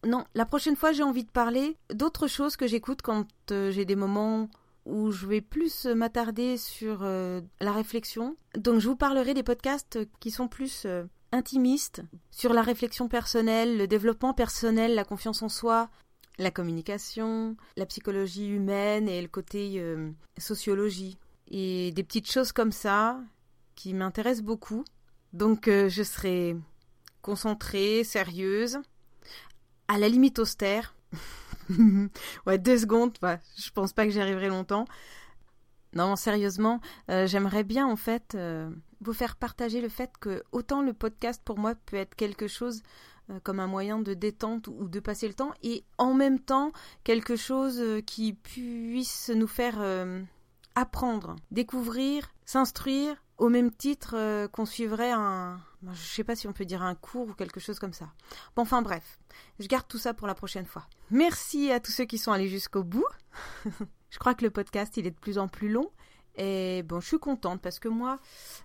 Non, 0.06 0.26
la 0.34 0.44
prochaine 0.44 0.76
fois, 0.76 0.92
j'ai 0.92 1.02
envie 1.02 1.24
de 1.24 1.30
parler 1.30 1.78
d'autres 1.94 2.26
choses 2.26 2.56
que 2.56 2.66
j'écoute 2.66 3.00
quand 3.00 3.26
euh, 3.50 3.70
j'ai 3.70 3.86
des 3.86 3.96
moments 3.96 4.50
où 4.86 5.10
je 5.10 5.26
vais 5.26 5.40
plus 5.40 5.84
m'attarder 5.84 6.56
sur 6.56 7.00
euh, 7.02 7.40
la 7.60 7.72
réflexion. 7.72 8.36
Donc 8.56 8.78
je 8.80 8.88
vous 8.88 8.96
parlerai 8.96 9.34
des 9.34 9.42
podcasts 9.42 9.98
qui 10.20 10.30
sont 10.30 10.48
plus 10.48 10.84
euh, 10.86 11.04
intimistes, 11.32 12.02
sur 12.30 12.52
la 12.52 12.62
réflexion 12.62 13.08
personnelle, 13.08 13.76
le 13.76 13.88
développement 13.88 14.32
personnel, 14.32 14.94
la 14.94 15.04
confiance 15.04 15.42
en 15.42 15.48
soi, 15.48 15.90
la 16.38 16.52
communication, 16.52 17.56
la 17.76 17.84
psychologie 17.86 18.46
humaine 18.46 19.08
et 19.08 19.20
le 19.20 19.28
côté 19.28 19.74
euh, 19.76 20.10
sociologie. 20.38 21.18
Et 21.48 21.92
des 21.92 22.02
petites 22.02 22.30
choses 22.30 22.52
comme 22.52 22.72
ça 22.72 23.20
qui 23.74 23.92
m'intéressent 23.92 24.44
beaucoup. 24.44 24.84
Donc 25.32 25.66
je 25.66 26.02
serai 26.02 26.56
concentrée, 27.22 28.04
sérieuse, 28.04 28.78
à 29.88 29.98
la 29.98 30.08
limite 30.08 30.38
austère. 30.38 30.94
ouais, 32.46 32.58
deux 32.58 32.78
secondes, 32.78 33.16
je 33.22 33.70
pense 33.70 33.92
pas 33.92 34.04
que 34.04 34.10
j'y 34.10 34.20
arriverai 34.20 34.48
longtemps. 34.48 34.86
Non, 35.96 36.14
sérieusement, 36.14 36.80
euh, 37.10 37.26
j'aimerais 37.26 37.64
bien 37.64 37.86
en 37.86 37.96
fait 37.96 38.34
euh, 38.34 38.68
vous 39.00 39.14
faire 39.14 39.36
partager 39.36 39.80
le 39.80 39.88
fait 39.88 40.10
que 40.20 40.42
autant 40.52 40.82
le 40.82 40.92
podcast 40.92 41.40
pour 41.42 41.58
moi 41.58 41.74
peut 41.74 41.96
être 41.96 42.14
quelque 42.14 42.48
chose 42.48 42.82
euh, 43.30 43.40
comme 43.42 43.60
un 43.60 43.66
moyen 43.66 43.98
de 44.00 44.12
détente 44.12 44.68
ou 44.68 44.88
de 44.88 45.00
passer 45.00 45.26
le 45.26 45.32
temps 45.32 45.52
et 45.62 45.84
en 45.96 46.12
même 46.12 46.38
temps 46.38 46.72
quelque 47.02 47.34
chose 47.34 47.82
qui 48.04 48.34
puisse 48.34 49.30
nous 49.34 49.46
faire 49.46 49.78
apprendre, 50.74 51.36
découvrir, 51.50 52.28
s'instruire 52.44 53.16
au 53.38 53.48
même 53.48 53.70
titre 53.70 54.46
qu'on 54.48 54.66
suivrait 54.66 55.12
un, 55.12 55.60
je 55.92 56.02
sais 56.02 56.24
pas 56.24 56.36
si 56.36 56.46
on 56.46 56.52
peut 56.52 56.64
dire 56.64 56.82
un 56.82 56.94
cours 56.94 57.28
ou 57.28 57.34
quelque 57.34 57.60
chose 57.60 57.78
comme 57.78 57.92
ça. 57.92 58.08
Bon, 58.54 58.62
enfin 58.62 58.82
bref, 58.82 59.18
je 59.58 59.66
garde 59.66 59.86
tout 59.88 59.98
ça 59.98 60.14
pour 60.14 60.26
la 60.26 60.34
prochaine 60.34 60.66
fois. 60.66 60.86
Merci 61.10 61.70
à 61.70 61.80
tous 61.80 61.92
ceux 61.92 62.04
qui 62.04 62.18
sont 62.18 62.32
allés 62.32 62.48
jusqu'au 62.48 62.82
bout. 62.82 63.06
je 64.10 64.18
crois 64.18 64.34
que 64.34 64.44
le 64.44 64.50
podcast, 64.50 64.96
il 64.96 65.06
est 65.06 65.10
de 65.10 65.18
plus 65.18 65.38
en 65.38 65.48
plus 65.48 65.68
long. 65.68 65.90
Et 66.36 66.82
bon, 66.82 67.00
je 67.00 67.06
suis 67.06 67.18
contente 67.18 67.62
parce 67.62 67.78
que 67.78 67.88
moi, 67.88 68.18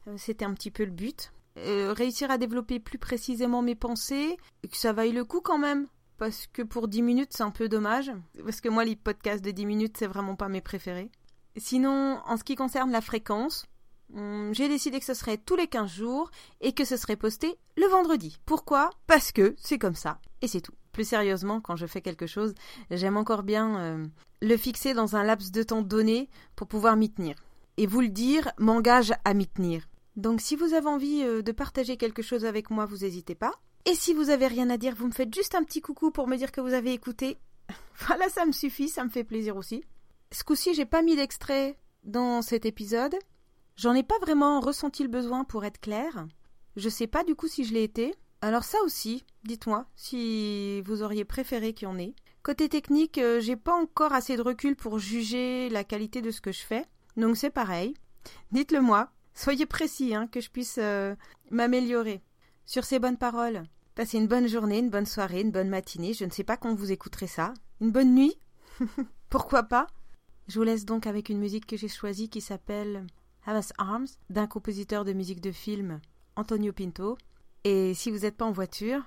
euh, 0.08 0.16
c'était 0.18 0.46
un 0.46 0.54
petit 0.54 0.72
peu 0.72 0.84
le 0.84 0.92
but. 0.92 1.32
Euh, 1.58 1.94
réussir 1.94 2.32
à 2.32 2.38
développer 2.38 2.80
plus 2.80 2.98
précisément 2.98 3.62
mes 3.62 3.76
pensées 3.76 4.38
que 4.64 4.78
ça 4.78 4.94
vaille 4.94 5.12
le 5.12 5.26
coup 5.26 5.42
quand 5.42 5.58
même. 5.58 5.88
Parce 6.18 6.48
que 6.48 6.62
pour 6.62 6.88
10 6.88 7.02
minutes, 7.02 7.32
c'est 7.32 7.44
un 7.44 7.52
peu 7.52 7.68
dommage. 7.68 8.12
Parce 8.44 8.62
que 8.62 8.70
moi, 8.70 8.86
les 8.86 8.96
podcasts 8.96 9.44
de 9.44 9.52
10 9.52 9.66
minutes, 9.66 9.98
c'est 9.98 10.08
vraiment 10.08 10.36
pas 10.36 10.50
mes 10.50 10.62
préférés. 10.62 11.10
Sinon, 11.58 12.22
en 12.26 12.38
ce 12.38 12.44
qui 12.44 12.56
concerne 12.56 12.92
la 12.92 13.02
fréquence, 13.02 13.66
j'ai 14.52 14.68
décidé 14.68 15.00
que 15.00 15.06
ce 15.06 15.14
serait 15.14 15.38
tous 15.38 15.56
les 15.56 15.68
15 15.68 15.90
jours 15.90 16.32
et 16.60 16.74
que 16.74 16.86
ce 16.86 16.98
serait 16.98 17.16
posté 17.16 17.58
le 17.78 17.88
vendredi. 17.88 18.38
Pourquoi? 18.46 18.90
Parce 19.08 19.32
que 19.32 19.56
c'est 19.58 19.78
comme 19.78 19.96
ça 19.96 20.20
et 20.42 20.48
c'est 20.48 20.62
tout. 20.62 20.74
Plus 20.92 21.08
sérieusement, 21.08 21.62
quand 21.62 21.76
je 21.76 21.86
fais 21.86 22.02
quelque 22.02 22.28
chose, 22.28 22.54
j'aime 22.90 23.16
encore 23.16 23.44
bien 23.44 23.80
euh, 23.80 24.06
le 24.42 24.58
fixer 24.58 24.94
dans 24.94 25.16
un 25.16 25.24
laps 25.24 25.52
de 25.52 25.64
temps 25.64 25.82
donné 25.82 26.30
pour 26.56 26.68
pouvoir 26.68 26.98
m'y 26.98 27.10
tenir. 27.10 27.36
Et 27.78 27.88
vous 27.88 28.02
le 28.02 28.10
dire 28.10 28.52
m'engage 28.58 29.14
à 29.24 29.34
m'y 29.34 29.48
tenir. 29.48 29.88
Donc 30.18 30.42
si 30.42 30.56
vous 30.58 30.74
avez 30.74 30.88
envie 30.88 31.24
euh, 31.24 31.42
de 31.42 31.52
partager 31.54 31.96
quelque 31.96 32.22
chose 32.22 32.44
avec 32.44 32.70
moi, 32.70 32.86
vous 32.86 32.98
n'hésitez 32.98 33.36
pas. 33.36 33.54
Et 33.86 33.96
si 33.96 34.14
vous 34.14 34.30
avez 34.30 34.48
rien 34.48 34.70
à 34.70 34.78
dire, 34.78 34.94
vous 34.96 35.08
me 35.08 35.14
faites 35.14 35.34
juste 35.34 35.56
un 35.56 35.64
petit 35.64 35.82
coucou 35.82 36.12
pour 36.12 36.28
me 36.28 36.36
dire 36.36 36.52
que 36.52 36.62
vous 36.62 36.74
avez 36.74 36.92
écouté. 36.92 37.38
voilà, 38.08 38.28
ça 38.30 38.46
me 38.46 38.52
suffit, 38.52 38.90
ça 38.90 39.06
me 39.06 39.10
fait 39.10 39.24
plaisir 39.24 39.56
aussi. 39.56 39.84
Ce 40.32 40.44
coup-ci, 40.44 40.74
j'ai 40.74 40.86
pas 40.86 41.02
mis 41.02 41.16
d'extrait 41.16 41.78
dans 42.04 42.42
cet 42.42 42.66
épisode 42.66 43.16
J'en 43.82 43.96
ai 43.96 44.04
pas 44.04 44.20
vraiment 44.22 44.60
ressenti 44.60 45.02
le 45.02 45.10
besoin 45.10 45.44
pour 45.44 45.66
être 45.66 45.80
clair. 45.80 46.28
Je 46.76 46.88
sais 46.88 47.08
pas 47.08 47.24
du 47.24 47.34
coup 47.34 47.48
si 47.48 47.64
je 47.64 47.74
l'ai 47.74 47.82
été. 47.82 48.14
Alors 48.42 48.64
ça 48.64 48.78
aussi, 48.86 49.26
dites-moi 49.44 49.88
si 49.96 50.82
vous 50.82 51.02
auriez 51.02 51.26
préféré 51.26 51.74
qu'il 51.74 51.88
y 51.88 51.92
en 51.92 51.98
ait. 51.98 52.14
Côté 52.44 52.70
technique, 52.70 53.18
euh, 53.18 53.42
j'ai 53.42 53.56
pas 53.56 53.74
encore 53.74 54.14
assez 54.14 54.38
de 54.38 54.44
recul 54.44 54.76
pour 54.76 55.00
juger 55.00 55.68
la 55.70 55.84
qualité 55.84 56.22
de 56.22 56.30
ce 56.30 56.42
que 56.42 56.52
je 56.52 56.62
fais. 56.62 56.86
Donc 57.18 57.38
c'est 57.38 57.50
pareil. 57.50 57.96
Dites-le 58.52 58.82
moi. 58.82 59.10
Soyez 59.34 59.66
précis, 59.66 60.14
hein, 60.14 60.28
que 60.28 60.42
je 60.42 60.52
puisse 60.52 60.78
euh, 60.78 61.16
m'améliorer. 61.50 62.22
Sur 62.68 62.84
ces 62.84 63.00
bonnes 63.00 63.18
paroles, 63.18 63.64
passez 63.96 64.20
une 64.20 64.28
bonne 64.28 64.48
journée, 64.48 64.78
une 64.78 64.92
bonne 64.92 65.08
soirée, 65.08 65.42
une 65.42 65.50
bonne 65.50 65.70
matinée. 65.70 66.14
Je 66.14 66.26
ne 66.26 66.30
sais 66.30 66.44
pas 66.44 66.56
quand 66.56 66.76
vous 66.76 66.92
écouterez 66.92 67.26
ça. 67.26 67.56
Une 67.80 67.90
bonne 67.90 68.14
nuit 68.14 68.38
Pourquoi 69.32 69.64
pas? 69.64 69.88
Je 70.48 70.60
vous 70.60 70.66
laisse 70.66 70.86
donc 70.86 71.08
avec 71.08 71.30
une 71.30 71.40
musique 71.40 71.66
que 71.66 71.78
j'ai 71.78 71.88
choisie 71.88 72.30
qui 72.30 72.42
s'appelle 72.42 73.08
Havas 73.46 73.72
Arms 73.78 74.08
d'un 74.30 74.48
compositeur 74.48 75.06
de 75.06 75.14
musique 75.14 75.42
de 75.42 75.52
film, 75.52 76.00
Antonio 76.36 76.74
Pinto. 76.74 77.18
Et 77.64 77.94
si 77.94 78.12
vous 78.12 78.20
n'êtes 78.20 78.38
pas 78.38 78.46
en 78.46 78.52
voiture, 78.52 79.02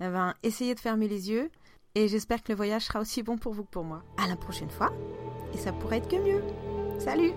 eh 0.00 0.08
ben, 0.08 0.34
essayez 0.42 0.74
de 0.74 0.80
fermer 0.80 1.08
les 1.08 1.30
yeux 1.30 1.50
et 1.94 2.08
j'espère 2.08 2.42
que 2.42 2.52
le 2.52 2.56
voyage 2.56 2.84
sera 2.84 3.00
aussi 3.00 3.22
bon 3.22 3.38
pour 3.38 3.54
vous 3.54 3.64
que 3.64 3.70
pour 3.70 3.84
moi. 3.84 4.02
À 4.16 4.28
la 4.28 4.36
prochaine 4.36 4.70
fois 4.70 4.92
et 5.54 5.58
ça 5.58 5.72
pourrait 5.72 5.98
être 5.98 6.08
que 6.08 6.16
mieux. 6.16 6.42
Salut 6.98 7.32